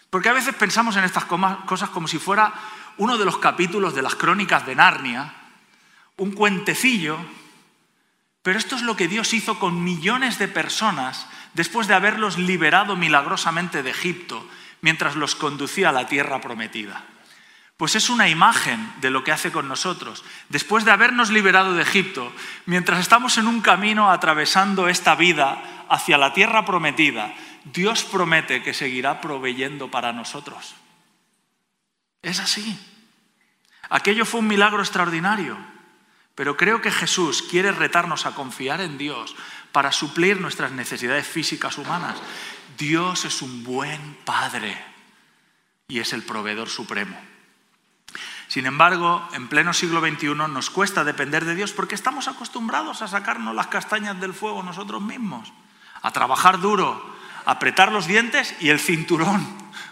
porque 0.09 0.29
a 0.29 0.33
veces 0.33 0.55
pensamos 0.55 0.95
en 0.95 1.03
estas 1.03 1.25
cosas 1.25 1.89
como 1.89 2.07
si 2.07 2.19
fuera 2.19 2.53
uno 2.97 3.17
de 3.17 3.25
los 3.25 3.37
capítulos 3.37 3.93
de 3.93 4.01
las 4.01 4.15
crónicas 4.15 4.65
de 4.65 4.75
Narnia, 4.75 5.33
un 6.17 6.31
cuentecillo, 6.31 7.17
pero 8.41 8.57
esto 8.57 8.75
es 8.75 8.81
lo 8.81 8.95
que 8.95 9.07
Dios 9.07 9.33
hizo 9.33 9.59
con 9.59 9.83
millones 9.83 10.39
de 10.39 10.47
personas 10.47 11.27
después 11.53 11.87
de 11.87 11.93
haberlos 11.93 12.37
liberado 12.37 12.95
milagrosamente 12.95 13.83
de 13.83 13.89
Egipto 13.89 14.47
mientras 14.81 15.15
los 15.15 15.35
conducía 15.35 15.89
a 15.89 15.91
la 15.91 16.07
tierra 16.07 16.39
prometida. 16.39 17.03
Pues 17.75 17.95
es 17.95 18.09
una 18.09 18.27
imagen 18.27 18.91
de 19.01 19.11
lo 19.11 19.23
que 19.23 19.31
hace 19.31 19.51
con 19.51 19.67
nosotros. 19.67 20.23
Después 20.49 20.83
de 20.83 20.91
habernos 20.91 21.29
liberado 21.29 21.73
de 21.73 21.83
Egipto, 21.83 22.31
mientras 22.65 22.99
estamos 22.99 23.37
en 23.37 23.47
un 23.47 23.61
camino 23.61 24.09
atravesando 24.09 24.87
esta 24.87 25.13
vida 25.15 25.85
hacia 25.89 26.17
la 26.17 26.33
tierra 26.33 26.65
prometida, 26.65 27.35
Dios 27.73 28.03
promete 28.03 28.63
que 28.63 28.73
seguirá 28.73 29.21
proveyendo 29.21 29.89
para 29.89 30.13
nosotros. 30.13 30.75
Es 32.21 32.39
así. 32.39 32.77
Aquello 33.89 34.25
fue 34.25 34.41
un 34.41 34.47
milagro 34.47 34.80
extraordinario, 34.80 35.58
pero 36.36 36.58
creo 36.58 36.82
que 36.82 36.91
Jesús 36.91 37.41
quiere 37.41 37.71
retarnos 37.71 38.25
a 38.25 38.36
confiar 38.36 38.82
en 38.82 38.97
Dios 38.97 39.36
para 39.71 39.91
suplir 39.91 40.39
nuestras 40.39 40.71
necesidades 40.71 41.27
físicas 41.27 41.77
humanas. 41.77 42.17
Dios 42.77 43.25
es 43.25 43.41
un 43.41 43.63
buen 43.63 44.17
Padre 44.25 44.77
y 45.88 45.99
es 45.99 46.13
el 46.13 46.23
proveedor 46.23 46.69
supremo. 46.69 47.17
Sin 48.47 48.65
embargo, 48.65 49.27
en 49.34 49.49
pleno 49.49 49.73
siglo 49.73 49.99
XXI 49.99 50.36
nos 50.36 50.69
cuesta 50.69 51.03
depender 51.03 51.43
de 51.43 51.56
Dios 51.56 51.73
porque 51.73 51.95
estamos 51.95 52.27
acostumbrados 52.27 53.01
a 53.01 53.08
sacarnos 53.08 53.56
las 53.56 53.67
castañas 53.67 54.19
del 54.19 54.34
fuego 54.34 54.63
nosotros 54.63 55.01
mismos, 55.01 55.51
a 56.01 56.12
trabajar 56.12 56.60
duro, 56.62 57.16
apretar 57.47 57.93
los 57.93 58.07
dientes 58.07 58.53
y 58.60 58.69
el 58.69 58.79
cinturón 58.79 59.47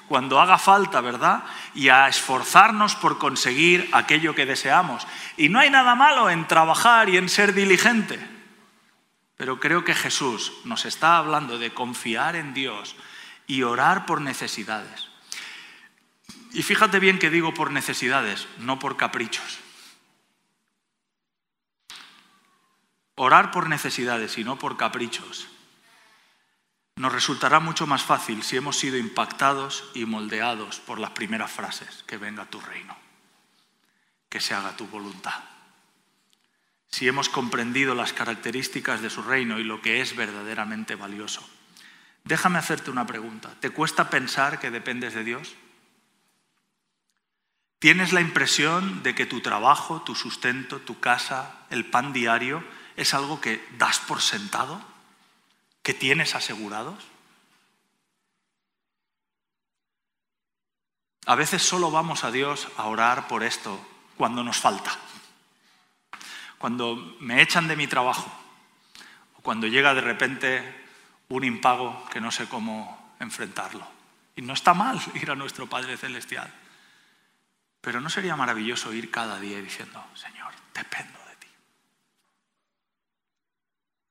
cuando 0.10 0.41
haga 0.41 0.58
falta, 0.58 1.00
¿verdad? 1.00 1.46
Y 1.74 1.88
a 1.88 2.10
esforzarnos 2.10 2.98
por 2.98 3.18
conseguir 3.18 3.89
aquello 3.94 4.36
que 4.36 4.46
deseamos. 4.46 5.08
Y 5.38 5.48
no 5.48 5.60
hay 5.60 5.70
nada 5.70 5.96
malo 5.96 6.30
en 6.30 6.48
trabajar 6.48 7.08
y 7.08 7.15
en 7.15 7.30
ser 7.30 7.54
diligente. 7.54 8.20
Pero 9.38 9.62
creo 9.62 9.86
que 9.86 9.96
Jesús 9.96 10.52
nos 10.65 10.84
está 10.84 11.18
hablando 11.18 11.58
de 11.58 11.74
confiar 11.74 12.36
en 12.36 12.54
Dios 12.54 12.98
y 13.48 13.63
orar 13.63 14.06
por 14.06 14.20
necesidades. 14.20 15.08
Y 16.52 16.62
fíjate 16.62 17.00
bien 17.00 17.20
que 17.20 17.30
digo 17.30 17.54
por 17.54 17.72
necesidades, 17.72 18.49
no 18.60 18.80
por 18.80 18.97
caprichos. 18.97 19.60
Orar 23.16 23.51
por 23.51 23.70
necesidades 23.70 24.38
y 24.38 24.43
no 24.43 24.60
por 24.60 24.76
caprichos 24.76 25.47
nos 26.96 27.12
resultará 27.12 27.60
mucho 27.60 27.88
más 27.88 28.04
fácil 28.04 28.41
si 28.43 28.56
hemos 28.56 28.78
sido 28.78 28.98
impactados 28.98 29.89
y 29.93 30.06
moldeados 30.06 30.80
por 30.80 31.00
las 31.00 31.12
primeras 31.12 31.52
frases, 31.52 32.04
que 32.08 32.18
venga 32.18 32.46
tu 32.46 32.62
reino, 32.62 32.96
que 34.30 34.39
se 34.39 34.54
haga 34.54 34.78
tu 34.78 34.88
voluntad. 34.88 35.43
Si 36.89 37.08
hemos 37.08 37.28
comprendido 37.28 37.96
las 37.96 38.14
características 38.14 39.02
de 39.02 39.10
su 39.10 39.22
reino 39.22 39.60
y 39.60 39.66
lo 39.66 39.82
que 39.82 40.00
es 40.00 40.16
verdaderamente 40.16 40.96
valioso. 40.96 41.46
Déjame 42.24 42.60
hacerte 42.60 42.89
una 42.89 43.06
pregunta. 43.06 43.54
¿Te 43.60 43.72
cuesta 43.72 44.10
pensar 44.10 44.60
que 44.60 44.72
dependes 44.72 45.14
de 45.14 45.26
Dios? 45.26 45.56
¿Tienes 47.80 48.14
la 48.14 48.22
impresión 48.22 49.04
de 49.04 49.14
que 49.14 49.26
tu 49.26 49.41
trabajo, 49.41 50.02
tu 50.02 50.16
sustento, 50.16 50.80
tu 50.80 51.02
casa, 51.02 51.66
el 51.70 51.86
pan 51.86 52.14
diario 52.14 52.64
es 52.96 53.14
algo 53.14 53.41
que 53.41 53.64
das 53.78 54.00
por 54.00 54.22
sentado? 54.22 54.95
¿Que 55.86 55.94
tienes 55.94 56.34
asegurados? 56.34 56.98
A 61.28 61.36
veces 61.36 61.62
solo 61.62 61.92
vamos 61.92 62.24
a 62.24 62.32
Dios 62.32 62.68
a 62.76 62.88
orar 62.88 63.28
por 63.28 63.44
esto 63.44 63.80
cuando 64.18 64.44
nos 64.44 64.58
falta. 64.58 64.98
Cuando 66.58 66.96
me 67.20 67.40
echan 67.40 67.68
de 67.68 67.76
mi 67.76 67.86
trabajo 67.86 68.32
o 69.38 69.44
cuando 69.44 69.68
llega 69.68 69.94
de 69.94 70.02
repente 70.02 70.86
un 71.30 71.44
impago 71.44 72.04
que 72.12 72.20
no 72.20 72.32
sé 72.32 72.50
cómo 72.50 73.14
enfrentarlo. 73.20 73.88
Y 74.36 74.42
no 74.42 74.54
está 74.54 74.74
mal 74.74 75.00
ir 75.14 75.30
a 75.30 75.36
nuestro 75.36 75.68
Padre 75.68 75.98
Celestial. 75.98 76.52
Pero 77.82 78.02
¿no 78.02 78.10
sería 78.10 78.36
maravilloso 78.36 78.92
ir 78.92 79.12
cada 79.12 79.40
día 79.40 79.62
diciendo, 79.62 80.04
Señor, 80.16 80.52
dependo? 80.74 81.24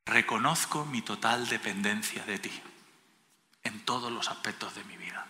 Reconozco 0.06 0.84
mi 0.84 1.02
total 1.02 1.48
dependencia 1.48 2.24
de 2.24 2.38
ti 2.38 2.52
en 3.62 3.80
todos 3.80 4.12
los 4.12 4.28
aspectos 4.28 4.74
de 4.74 4.84
mi 4.84 4.96
vida. 4.96 5.26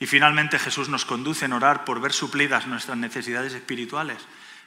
Y 0.00 0.06
finalmente 0.06 0.58
Jesús 0.58 0.88
nos 0.88 1.04
conduce 1.04 1.44
en 1.44 1.52
orar 1.52 1.84
por 1.84 2.00
ver 2.00 2.12
suplidas 2.12 2.66
nuestras 2.66 2.98
necesidades 2.98 3.52
espirituales, 3.54 4.18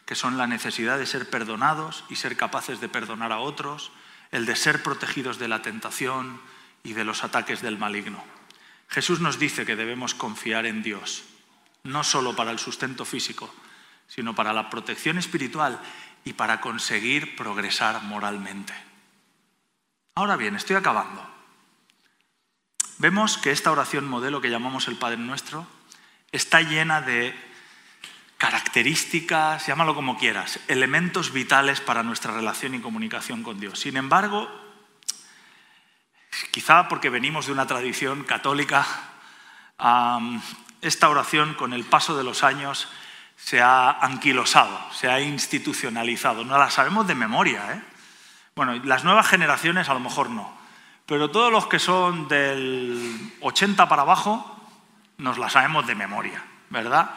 que 0.05 0.15
son 0.15 0.37
la 0.37 0.47
necesidad 0.47 0.97
de 0.97 1.05
ser 1.05 1.29
perdonados 1.29 2.05
y 2.09 2.15
ser 2.15 2.37
capaces 2.37 2.79
de 2.79 2.87
perdonar 2.87 3.33
a 3.33 3.39
otros, 3.39 3.91
el 4.31 4.45
de 4.45 4.55
ser 4.55 4.81
protegidos 4.81 5.37
de 5.37 5.49
la 5.49 5.61
tentación 5.61 6.39
y 6.83 6.93
de 6.93 7.03
los 7.03 7.25
ataques 7.25 7.61
del 7.61 7.77
maligno. 7.77 8.23
Jesús 8.87 9.19
nos 9.19 9.37
dice 9.39 9.65
que 9.65 9.75
debemos 9.75 10.13
confiar 10.13 10.65
en 10.65 10.83
Dios, 10.83 11.23
no 11.83 12.05
solo 12.05 12.35
para 12.35 12.51
el 12.51 12.59
sustento 12.59 13.03
físico, 13.03 13.53
sino 14.07 14.35
para 14.35 14.53
la 14.53 14.69
protección 14.69 15.17
espiritual 15.17 15.79
y 16.23 16.33
para 16.33 16.61
conseguir 16.61 17.35
progresar 17.35 18.01
moralmente. 18.03 18.73
Ahora 20.15 20.35
bien, 20.35 20.55
estoy 20.55 20.75
acabando. 20.75 21.25
Vemos 22.97 23.37
que 23.37 23.51
esta 23.51 23.71
oración 23.71 24.07
modelo 24.07 24.41
que 24.41 24.49
llamamos 24.49 24.87
el 24.87 24.95
Padre 24.95 25.17
Nuestro 25.17 25.67
está 26.31 26.61
llena 26.61 27.01
de 27.01 27.35
características, 28.37 29.67
llámalo 29.67 29.95
como 29.95 30.17
quieras, 30.17 30.59
elementos 30.67 31.31
vitales 31.31 31.81
para 31.81 32.03
nuestra 32.03 32.33
relación 32.33 32.75
y 32.75 32.79
comunicación 32.79 33.43
con 33.43 33.59
Dios. 33.59 33.79
Sin 33.79 33.97
embargo, 33.97 34.49
quizá 36.51 36.87
porque 36.87 37.09
venimos 37.09 37.45
de 37.45 37.51
una 37.51 37.67
tradición 37.67 38.23
católica, 38.23 38.85
esta 40.81 41.09
oración 41.09 41.53
con 41.55 41.73
el 41.73 41.85
paso 41.85 42.17
de 42.17 42.23
los 42.23 42.43
años 42.43 42.87
se 43.35 43.61
ha 43.61 43.91
anquilosado, 43.91 44.79
se 44.91 45.09
ha 45.09 45.19
institucionalizado. 45.21 46.43
No 46.43 46.57
la 46.57 46.69
sabemos 46.69 47.07
de 47.07 47.15
memoria. 47.15 47.73
¿eh? 47.73 47.81
Bueno, 48.55 48.75
las 48.83 49.03
nuevas 49.03 49.27
generaciones 49.27 49.89
a 49.89 49.93
lo 49.93 49.99
mejor 49.99 50.29
no, 50.29 50.55
pero 51.05 51.29
todos 51.29 51.51
los 51.51 51.67
que 51.67 51.79
son 51.79 52.27
del 52.27 53.33
80 53.41 53.87
para 53.87 54.03
abajo 54.03 54.51
nos 55.17 55.37
la 55.37 55.49
sabemos 55.49 55.85
de 55.87 55.95
memoria, 55.95 56.43
¿verdad? 56.69 57.09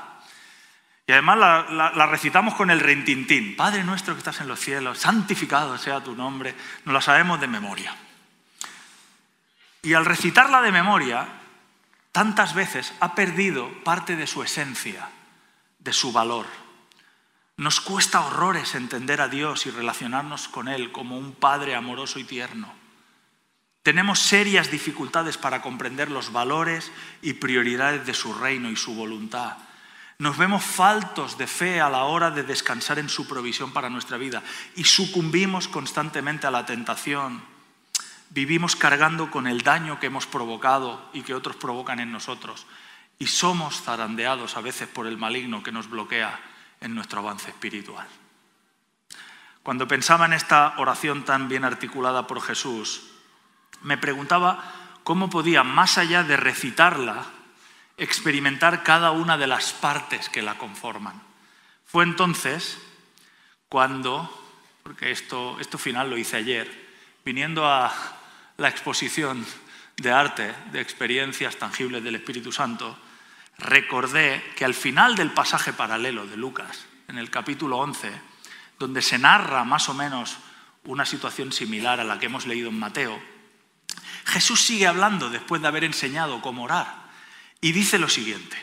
Y 1.09 1.13
además 1.13 1.39
la, 1.71 2.07
recitamos 2.07 2.55
con 2.55 2.71
el 2.71 2.81
rintintín. 2.81 3.57
Padre 3.57 3.83
nuestro 3.83 4.13
que 4.13 4.19
estás 4.19 4.43
en 4.43 4.49
los 4.49 4.61
cielos, 4.61 4.99
santificado 4.99 5.79
sea 5.79 6.05
tu 6.05 6.15
nombre. 6.15 6.55
Nos 6.85 6.93
la 6.93 7.01
sabemos 7.01 7.41
de 7.41 7.49
memoria. 7.49 7.97
Y 9.81 9.95
al 9.95 10.05
recitarla 10.05 10.61
de 10.61 10.71
memoria, 10.71 11.27
tantas 12.13 12.53
veces 12.53 12.93
ha 13.01 13.15
perdido 13.15 13.71
parte 13.85 14.17
de 14.17 14.27
su 14.27 14.43
esencia, 14.43 15.09
de 15.89 15.95
su 15.95 16.13
valor. 16.13 16.45
Nos 17.57 17.81
cuesta 17.81 18.21
horrores 18.21 18.75
entender 18.75 19.23
a 19.23 19.29
Dios 19.29 19.65
y 19.65 19.71
relacionarnos 19.71 20.47
con 20.47 20.69
Él 20.69 20.93
como 20.93 21.17
un 21.17 21.33
Padre 21.33 21.75
amoroso 21.75 22.19
y 22.19 22.25
tierno. 22.25 22.71
Tenemos 23.83 24.19
serias 24.19 24.71
dificultades 24.71 25.39
para 25.39 25.63
comprender 25.63 26.11
los 26.11 26.31
valores 26.31 26.93
y 27.23 27.33
prioridades 27.33 28.05
de 28.05 28.13
su 28.13 28.35
reino 28.35 28.71
y 28.71 28.77
su 28.77 28.95
voluntad. 28.95 29.57
Nos 30.19 30.37
vemos 30.37 30.63
faltos 30.63 31.39
de 31.39 31.47
fe 31.47 31.81
a 31.81 31.89
la 31.89 32.05
hora 32.05 32.31
de 32.31 32.43
descansar 32.43 32.99
en 32.99 33.09
su 33.09 33.27
provisión 33.27 33.73
para 33.73 33.89
nuestra 33.89 34.19
vida 34.19 34.43
y 34.77 34.85
sucumbimos 34.85 35.69
constantemente 35.69 36.47
a 36.47 36.51
la 36.51 36.67
tentación. 36.67 37.41
Vivimos 38.29 38.77
cargando 38.77 39.31
con 39.31 39.47
el 39.47 39.63
daño 39.63 39.99
que 39.99 40.09
hemos 40.09 40.27
provocado 40.27 41.09
y 41.15 41.23
que 41.23 41.35
otros 41.35 41.57
provocan 41.57 41.99
en 41.99 42.13
nosotros. 42.13 42.67
Y 43.19 43.27
somos 43.27 43.83
zarandeados 43.83 44.57
a 44.57 44.61
veces 44.61 44.89
por 44.89 45.07
el 45.07 45.19
maligno 45.19 45.63
que 45.63 45.73
nos 45.73 45.91
bloquea 45.91 46.39
en 46.81 46.95
nuestro 46.95 47.21
avance 47.21 47.51
espiritual. 47.51 48.07
Cuando 49.63 49.89
pensaba 49.89 50.27
en 50.27 50.33
esta 50.33 50.75
oración 50.79 51.25
tan 51.25 51.49
bien 51.49 51.65
articulada 51.65 52.27
por 52.27 52.41
Jesús, 52.41 53.11
me 53.83 53.99
preguntaba 53.99 54.73
cómo 55.05 55.29
podía, 55.29 55.63
más 55.63 55.99
allá 55.99 56.23
de 56.23 56.37
recitarla, 56.37 57.27
experimentar 57.97 58.83
cada 58.83 59.11
una 59.11 59.37
de 59.37 59.47
las 59.47 59.73
partes 59.73 60.29
que 60.29 60.43
la 60.43 60.57
conforman. 60.57 61.21
Fue 61.85 62.05
entonces 62.05 62.79
cuando, 63.69 64.31
porque 64.83 65.11
esto, 65.11 65.59
esto 65.61 65.77
final 65.77 66.11
lo 66.11 66.17
hice 66.17 66.37
ayer, 66.37 66.89
viniendo 67.25 67.67
a 67.67 67.93
la 68.57 68.69
exposición 68.69 69.45
de 69.97 70.13
arte, 70.13 70.55
de 70.73 70.81
experiencias 70.81 71.57
tangibles 71.57 72.03
del 72.03 72.15
Espíritu 72.15 72.53
Santo, 72.53 72.97
recordé 73.59 74.43
que 74.57 74.65
al 74.65 74.75
final 74.75 75.17
del 75.17 75.33
pasaje 75.33 75.73
paralelo 75.73 76.27
de 76.27 76.37
Lucas, 76.37 76.87
en 77.09 77.19
el 77.19 77.31
capítulo 77.31 77.79
11, 77.79 78.11
donde 78.79 79.03
se 79.03 79.19
narra 79.19 79.65
más 79.65 79.89
o 79.89 79.95
menos 79.95 80.39
una 80.85 81.05
situación 81.05 81.53
similar 81.53 82.01
a 82.01 82.05
la 82.05 82.19
que 82.19 82.27
hemos 82.27 82.47
leído 82.47 82.71
en 82.71 82.79
Mateo, 82.79 83.21
Jesús 84.25 84.61
sigue 84.61 84.87
hablando 84.87 85.31
después 85.31 85.61
de 85.61 85.69
haber 85.69 85.85
enseñado 85.85 86.41
cómo 86.41 86.65
orar. 86.65 87.09
Y 87.61 87.73
dice 87.73 87.99
lo 87.99 88.09
siguiente, 88.09 88.57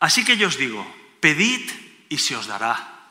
así 0.00 0.24
que 0.24 0.36
yo 0.36 0.48
os 0.48 0.58
digo, 0.58 0.86
pedid 1.20 1.70
y 2.10 2.18
se 2.18 2.36
os 2.36 2.46
dará, 2.46 3.08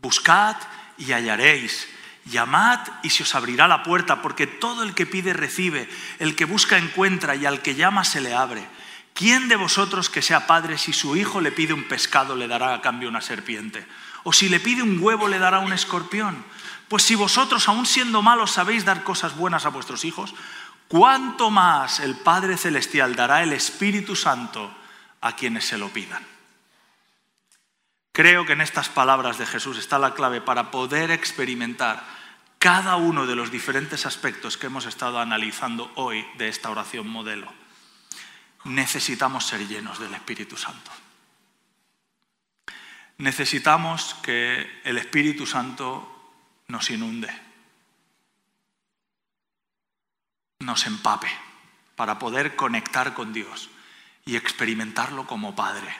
buscad 0.00 0.56
y 0.96 1.12
hallaréis, 1.12 1.88
llamad 2.26 2.78
y 3.02 3.10
se 3.10 3.24
os 3.24 3.34
abrirá 3.34 3.66
la 3.66 3.82
puerta, 3.82 4.22
porque 4.22 4.46
todo 4.46 4.84
el 4.84 4.94
que 4.94 5.06
pide 5.06 5.32
recibe, 5.32 5.88
el 6.20 6.36
que 6.36 6.44
busca 6.44 6.78
encuentra 6.78 7.34
y 7.34 7.46
al 7.46 7.62
que 7.62 7.74
llama 7.74 8.04
se 8.04 8.20
le 8.20 8.32
abre. 8.32 8.64
¿Quién 9.14 9.48
de 9.48 9.56
vosotros 9.56 10.08
que 10.08 10.22
sea 10.22 10.46
padre, 10.46 10.78
si 10.78 10.92
su 10.92 11.16
hijo 11.16 11.40
le 11.40 11.52
pide 11.52 11.72
un 11.72 11.84
pescado, 11.84 12.34
le 12.34 12.48
dará 12.48 12.74
a 12.74 12.80
cambio 12.80 13.08
una 13.08 13.20
serpiente? 13.20 13.86
¿O 14.24 14.32
si 14.32 14.48
le 14.48 14.60
pide 14.60 14.82
un 14.82 14.98
huevo, 15.00 15.28
le 15.28 15.38
dará 15.38 15.58
un 15.58 15.72
escorpión? 15.72 16.44
Pues 16.88 17.02
si 17.02 17.14
vosotros, 17.14 17.68
aun 17.68 17.86
siendo 17.86 18.22
malos, 18.22 18.52
sabéis 18.52 18.84
dar 18.84 19.02
cosas 19.02 19.36
buenas 19.36 19.66
a 19.66 19.70
vuestros 19.70 20.04
hijos, 20.04 20.34
¿cuánto 20.88 21.50
más 21.50 22.00
el 22.00 22.16
Padre 22.16 22.56
Celestial 22.56 23.14
dará 23.14 23.42
el 23.42 23.52
Espíritu 23.52 24.16
Santo 24.16 24.72
a 25.20 25.36
quienes 25.36 25.66
se 25.66 25.78
lo 25.78 25.88
pidan? 25.88 26.26
Creo 28.12 28.44
que 28.44 28.52
en 28.52 28.60
estas 28.60 28.90
palabras 28.90 29.38
de 29.38 29.46
Jesús 29.46 29.78
está 29.78 29.98
la 29.98 30.12
clave 30.12 30.42
para 30.42 30.70
poder 30.70 31.10
experimentar 31.10 32.04
cada 32.58 32.96
uno 32.96 33.26
de 33.26 33.36
los 33.36 33.50
diferentes 33.50 34.04
aspectos 34.04 34.56
que 34.56 34.66
hemos 34.66 34.84
estado 34.86 35.18
analizando 35.18 35.90
hoy 35.96 36.26
de 36.36 36.48
esta 36.48 36.70
oración 36.70 37.08
modelo. 37.08 37.61
Necesitamos 38.64 39.46
ser 39.46 39.66
llenos 39.66 39.98
del 39.98 40.14
Espíritu 40.14 40.56
Santo. 40.56 40.90
Necesitamos 43.18 44.14
que 44.22 44.80
el 44.84 44.98
Espíritu 44.98 45.46
Santo 45.46 46.08
nos 46.68 46.90
inunde. 46.90 47.52
nos 50.62 50.86
empape 50.86 51.28
para 51.96 52.18
poder 52.18 52.56
conectar 52.56 53.14
con 53.14 53.32
Dios 53.32 53.68
y 54.24 54.36
experimentarlo 54.36 55.26
como 55.26 55.54
Padre, 55.54 55.94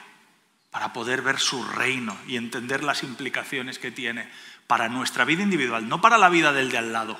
para 0.71 0.93
poder 0.93 1.21
ver 1.21 1.39
su 1.39 1.63
reino 1.63 2.17
y 2.27 2.37
entender 2.37 2.83
las 2.83 3.03
implicaciones 3.03 3.77
que 3.77 3.91
tiene 3.91 4.29
para 4.65 4.89
nuestra 4.89 5.25
vida 5.25 5.43
individual, 5.43 5.87
no 5.87 6.01
para 6.01 6.17
la 6.17 6.29
vida 6.29 6.53
del 6.53 6.71
de 6.71 6.77
al 6.77 6.93
lado, 6.93 7.19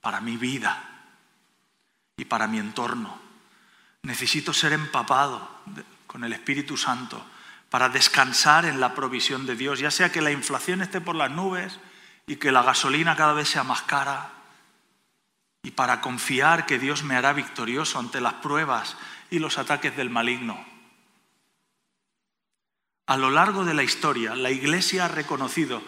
para 0.00 0.20
mi 0.20 0.36
vida 0.36 0.84
y 2.16 2.24
para 2.24 2.46
mi 2.46 2.58
entorno. 2.58 3.31
Necesito 4.02 4.52
ser 4.52 4.72
empapado 4.72 5.48
con 6.06 6.24
el 6.24 6.32
Espíritu 6.32 6.76
Santo 6.76 7.24
para 7.70 7.88
descansar 7.88 8.64
en 8.64 8.80
la 8.80 8.94
provisión 8.94 9.46
de 9.46 9.56
Dios, 9.56 9.78
ya 9.78 9.90
sea 9.90 10.12
que 10.12 10.20
la 10.20 10.30
inflación 10.30 10.82
esté 10.82 11.00
por 11.00 11.16
las 11.16 11.30
nubes 11.30 11.78
y 12.26 12.36
que 12.36 12.52
la 12.52 12.62
gasolina 12.62 13.16
cada 13.16 13.32
vez 13.32 13.48
sea 13.48 13.64
más 13.64 13.82
cara 13.82 14.30
y 15.62 15.70
para 15.70 16.00
confiar 16.00 16.66
que 16.66 16.78
Dios 16.78 17.04
me 17.04 17.14
hará 17.14 17.32
victorioso 17.32 17.98
ante 17.98 18.20
las 18.20 18.34
pruebas 18.34 18.96
y 19.30 19.38
los 19.38 19.58
ataques 19.58 19.96
del 19.96 20.10
maligno. 20.10 20.62
A 23.06 23.16
lo 23.16 23.30
largo 23.30 23.64
de 23.64 23.74
la 23.74 23.82
historia, 23.82 24.34
la 24.34 24.50
Iglesia 24.50 25.04
ha 25.04 25.08
reconocido 25.08 25.82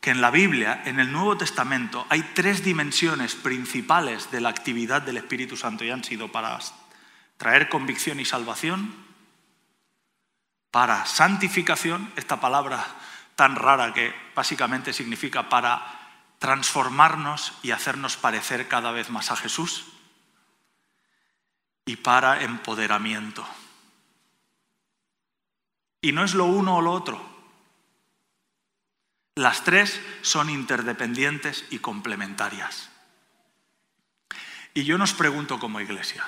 que 0.00 0.10
en 0.10 0.20
la 0.20 0.30
Biblia, 0.30 0.82
en 0.84 1.00
el 1.00 1.10
Nuevo 1.10 1.36
Testamento, 1.36 2.06
hay 2.10 2.22
tres 2.34 2.62
dimensiones 2.62 3.34
principales 3.34 4.30
de 4.30 4.40
la 4.40 4.50
actividad 4.50 5.02
del 5.02 5.16
Espíritu 5.16 5.56
Santo 5.56 5.84
y 5.84 5.90
han 5.90 6.04
sido 6.04 6.30
para 6.30 6.54
traer 7.36 7.68
convicción 7.68 8.20
y 8.20 8.24
salvación, 8.24 9.06
para 10.70 11.06
santificación, 11.06 12.12
esta 12.16 12.40
palabra 12.40 12.84
tan 13.34 13.56
rara 13.56 13.94
que 13.94 14.14
básicamente 14.34 14.92
significa 14.92 15.48
para 15.48 15.96
transformarnos 16.38 17.54
y 17.62 17.70
hacernos 17.70 18.16
parecer 18.16 18.68
cada 18.68 18.90
vez 18.90 19.10
más 19.10 19.30
a 19.30 19.36
Jesús 19.36 19.86
y 21.86 21.96
para 21.96 22.42
empoderamiento. 22.42 23.46
Y 26.02 26.12
no 26.12 26.24
es 26.24 26.34
lo 26.34 26.44
uno 26.44 26.76
o 26.76 26.82
lo 26.82 26.92
otro. 26.92 27.36
Las 29.34 29.64
tres 29.64 30.00
son 30.22 30.50
interdependientes 30.50 31.64
y 31.70 31.78
complementarias. 31.78 32.90
Y 34.74 34.84
yo 34.84 34.98
nos 34.98 35.14
pregunto 35.14 35.58
como 35.58 35.80
iglesia, 35.80 36.24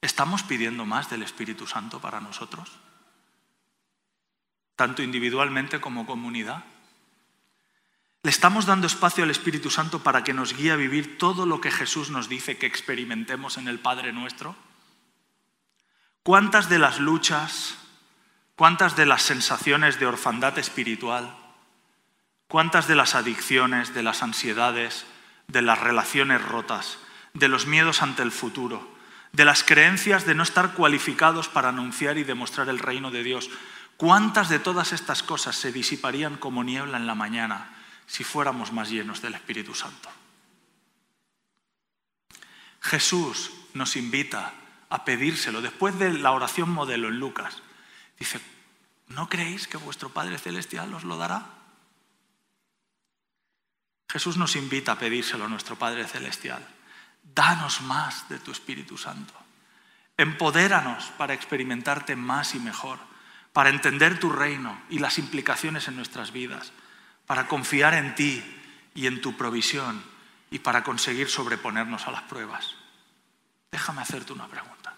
¿estamos 0.00 0.42
pidiendo 0.42 0.84
más 0.86 1.10
del 1.10 1.22
Espíritu 1.22 1.66
Santo 1.66 2.00
para 2.00 2.20
nosotros? 2.20 2.70
Tanto 4.76 5.02
individualmente 5.02 5.80
como 5.80 6.06
comunidad. 6.06 6.64
¿Le 8.22 8.30
estamos 8.30 8.66
dando 8.66 8.86
espacio 8.86 9.24
al 9.24 9.30
Espíritu 9.30 9.70
Santo 9.70 10.02
para 10.02 10.24
que 10.24 10.34
nos 10.34 10.54
guíe 10.56 10.72
a 10.72 10.76
vivir 10.76 11.18
todo 11.18 11.46
lo 11.46 11.60
que 11.60 11.70
Jesús 11.70 12.10
nos 12.10 12.28
dice 12.28 12.58
que 12.58 12.66
experimentemos 12.66 13.56
en 13.56 13.68
el 13.68 13.78
Padre 13.78 14.12
nuestro? 14.12 14.56
¿Cuántas 16.22 16.68
de 16.68 16.78
las 16.78 17.00
luchas, 17.00 17.78
cuántas 18.56 18.94
de 18.94 19.06
las 19.06 19.22
sensaciones 19.22 19.98
de 19.98 20.06
orfandad 20.06 20.58
espiritual, 20.58 21.34
cuántas 22.46 22.86
de 22.88 22.94
las 22.94 23.14
adicciones, 23.14 23.94
de 23.94 24.02
las 24.02 24.22
ansiedades, 24.22 25.06
de 25.48 25.62
las 25.62 25.78
relaciones 25.80 26.42
rotas, 26.42 26.98
de 27.32 27.48
los 27.48 27.66
miedos 27.66 28.02
ante 28.02 28.22
el 28.22 28.32
futuro, 28.32 28.99
de 29.32 29.44
las 29.44 29.62
creencias 29.62 30.26
de 30.26 30.34
no 30.34 30.42
estar 30.42 30.74
cualificados 30.74 31.48
para 31.48 31.68
anunciar 31.68 32.18
y 32.18 32.24
demostrar 32.24 32.68
el 32.68 32.78
reino 32.78 33.10
de 33.10 33.22
Dios, 33.22 33.50
cuántas 33.96 34.48
de 34.48 34.58
todas 34.58 34.92
estas 34.92 35.22
cosas 35.22 35.56
se 35.56 35.72
disiparían 35.72 36.36
como 36.36 36.64
niebla 36.64 36.96
en 36.96 37.06
la 37.06 37.14
mañana 37.14 37.76
si 38.06 38.24
fuéramos 38.24 38.72
más 38.72 38.90
llenos 38.90 39.22
del 39.22 39.34
Espíritu 39.34 39.74
Santo? 39.74 40.10
Jesús 42.80 43.52
nos 43.74 43.96
invita 43.96 44.54
a 44.88 45.04
pedírselo. 45.04 45.62
Después 45.62 45.98
de 45.98 46.12
la 46.14 46.32
oración 46.32 46.70
modelo 46.70 47.08
en 47.08 47.18
Lucas, 47.18 47.62
dice, 48.18 48.40
¿no 49.08 49.28
creéis 49.28 49.68
que 49.68 49.76
vuestro 49.76 50.08
Padre 50.10 50.38
Celestial 50.38 50.92
os 50.94 51.04
lo 51.04 51.16
dará? 51.16 51.46
Jesús 54.10 54.36
nos 54.36 54.56
invita 54.56 54.92
a 54.92 54.98
pedírselo 54.98 55.44
a 55.44 55.48
nuestro 55.48 55.76
Padre 55.76 56.06
Celestial. 56.06 56.66
Danos 57.22 57.80
más 57.82 58.28
de 58.28 58.38
tu 58.38 58.50
Espíritu 58.52 58.98
Santo. 58.98 59.34
Empodéranos 60.16 61.06
para 61.16 61.34
experimentarte 61.34 62.16
más 62.16 62.54
y 62.54 62.60
mejor, 62.60 62.98
para 63.52 63.70
entender 63.70 64.18
tu 64.18 64.30
reino 64.30 64.80
y 64.90 64.98
las 64.98 65.18
implicaciones 65.18 65.88
en 65.88 65.96
nuestras 65.96 66.32
vidas, 66.32 66.72
para 67.26 67.46
confiar 67.46 67.94
en 67.94 68.14
ti 68.14 68.44
y 68.94 69.06
en 69.06 69.20
tu 69.20 69.36
provisión 69.36 70.02
y 70.50 70.58
para 70.58 70.82
conseguir 70.82 71.28
sobreponernos 71.28 72.06
a 72.06 72.10
las 72.10 72.22
pruebas. 72.22 72.74
Déjame 73.70 74.02
hacerte 74.02 74.32
una 74.32 74.48
pregunta. 74.48 74.94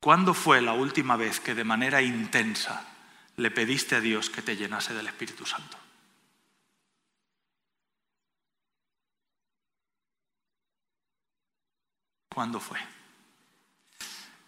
¿Cuándo 0.00 0.34
fue 0.34 0.60
la 0.62 0.72
última 0.72 1.16
vez 1.16 1.40
que 1.40 1.54
de 1.54 1.64
manera 1.64 2.02
intensa 2.02 2.84
le 3.36 3.50
pediste 3.50 3.96
a 3.96 4.00
Dios 4.00 4.30
que 4.30 4.42
te 4.42 4.56
llenase 4.56 4.94
del 4.94 5.06
Espíritu 5.06 5.46
Santo? 5.46 5.81
¿Cuándo 12.32 12.60
fue? 12.60 12.78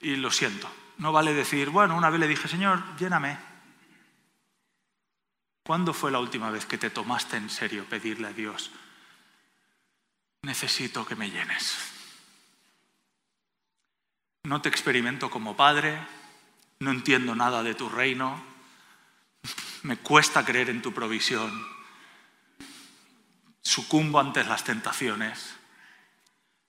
Y 0.01 0.16
lo 0.16 0.30
siento, 0.30 0.70
no 0.99 1.12
vale 1.12 1.35
decir, 1.35 1.70
bueno, 1.70 1.97
una 1.97 2.11
vez 2.11 2.20
le 2.20 2.28
dije, 2.28 2.49
Señor, 2.49 2.82
lléname. 2.97 3.39
¿Cuándo 5.62 5.93
fue 5.93 6.11
la 6.11 6.18
última 6.18 6.51
vez 6.51 6.66
que 6.66 6.78
te 6.78 6.91
tomaste 6.91 7.37
en 7.37 7.51
serio 7.51 7.87
pedirle 7.87 8.28
a 8.28 8.32
Dios, 8.32 8.70
necesito 10.43 11.07
que 11.07 11.14
me 11.14 11.30
llenes? 11.30 11.76
No 14.45 14.61
te 14.61 14.68
experimento 14.68 15.30
como 15.30 15.57
padre, 15.57 15.99
no 16.80 16.91
entiendo 16.91 17.35
nada 17.35 17.62
de 17.62 17.74
tu 17.74 17.89
reino, 17.89 18.43
me 19.82 19.97
cuesta 19.99 20.45
creer 20.45 20.70
en 20.70 20.82
tu 20.82 20.93
provisión, 20.93 21.66
sucumbo 23.62 24.20
ante 24.20 24.45
las 24.45 24.64
tentaciones, 24.64 25.57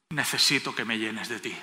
necesito 0.10 0.76
que 0.76 0.86
me 0.86 0.98
llenes 0.98 1.30
de 1.30 1.40
ti. 1.40 1.58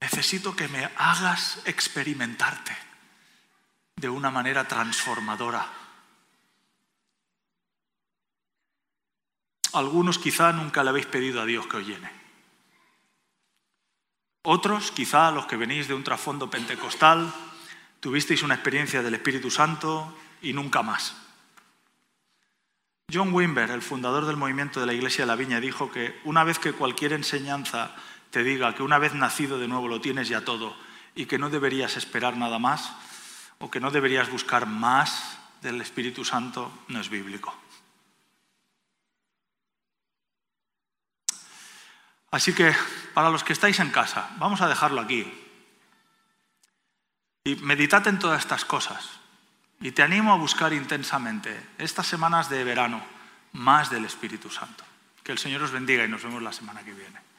Necesito 0.00 0.56
que 0.56 0.68
me 0.68 0.84
hagas 0.96 1.60
experimentarte 1.66 2.76
de 3.96 4.08
una 4.08 4.30
manera 4.30 4.66
transformadora. 4.66 5.66
Algunos 9.72 10.18
quizá 10.18 10.52
nunca 10.52 10.82
le 10.82 10.90
habéis 10.90 11.06
pedido 11.06 11.40
a 11.40 11.46
Dios 11.46 11.66
que 11.66 11.76
os 11.76 11.86
llene. 11.86 12.10
Otros, 14.42 14.90
quizá 14.90 15.30
los 15.30 15.46
que 15.46 15.56
venís 15.56 15.86
de 15.86 15.94
un 15.94 16.02
trasfondo 16.02 16.48
pentecostal, 16.48 17.32
tuvisteis 18.00 18.42
una 18.42 18.54
experiencia 18.54 19.02
del 19.02 19.14
Espíritu 19.14 19.50
Santo 19.50 20.16
y 20.40 20.54
nunca 20.54 20.82
más. 20.82 21.14
John 23.12 23.32
Wimber, 23.32 23.70
el 23.70 23.82
fundador 23.82 24.26
del 24.26 24.36
movimiento 24.36 24.80
de 24.80 24.86
la 24.86 24.92
Iglesia 24.92 25.24
de 25.24 25.28
la 25.28 25.36
Viña, 25.36 25.60
dijo 25.60 25.90
que 25.90 26.20
una 26.24 26.44
vez 26.44 26.58
que 26.58 26.72
cualquier 26.72 27.12
enseñanza 27.12 27.94
te 28.30 28.42
diga 28.42 28.74
que 28.74 28.82
una 28.82 28.98
vez 28.98 29.14
nacido 29.14 29.58
de 29.58 29.68
nuevo 29.68 29.88
lo 29.88 30.00
tienes 30.00 30.28
ya 30.28 30.44
todo 30.44 30.76
y 31.14 31.26
que 31.26 31.38
no 31.38 31.50
deberías 31.50 31.96
esperar 31.96 32.36
nada 32.36 32.58
más 32.58 32.92
o 33.58 33.70
que 33.70 33.80
no 33.80 33.90
deberías 33.90 34.30
buscar 34.30 34.66
más 34.66 35.38
del 35.60 35.80
Espíritu 35.80 36.24
Santo, 36.24 36.72
no 36.88 37.00
es 37.00 37.10
bíblico. 37.10 37.54
Así 42.30 42.54
que 42.54 42.74
para 43.12 43.30
los 43.30 43.44
que 43.44 43.52
estáis 43.52 43.80
en 43.80 43.90
casa, 43.90 44.30
vamos 44.38 44.60
a 44.60 44.68
dejarlo 44.68 45.00
aquí. 45.00 45.30
Y 47.44 47.56
meditad 47.56 48.06
en 48.06 48.18
todas 48.18 48.40
estas 48.40 48.64
cosas. 48.64 49.19
Y 49.80 49.92
te 49.92 50.02
animo 50.02 50.32
a 50.32 50.36
buscar 50.36 50.72
intensamente 50.72 51.58
estas 51.78 52.06
semanas 52.06 52.50
de 52.50 52.64
verano 52.64 53.02
más 53.52 53.90
del 53.90 54.04
Espíritu 54.04 54.50
Santo. 54.50 54.84
Que 55.24 55.32
el 55.32 55.38
Señor 55.38 55.62
os 55.62 55.72
bendiga 55.72 56.04
y 56.04 56.08
nos 56.08 56.22
vemos 56.22 56.42
la 56.42 56.52
semana 56.52 56.82
que 56.82 56.92
viene. 56.92 57.29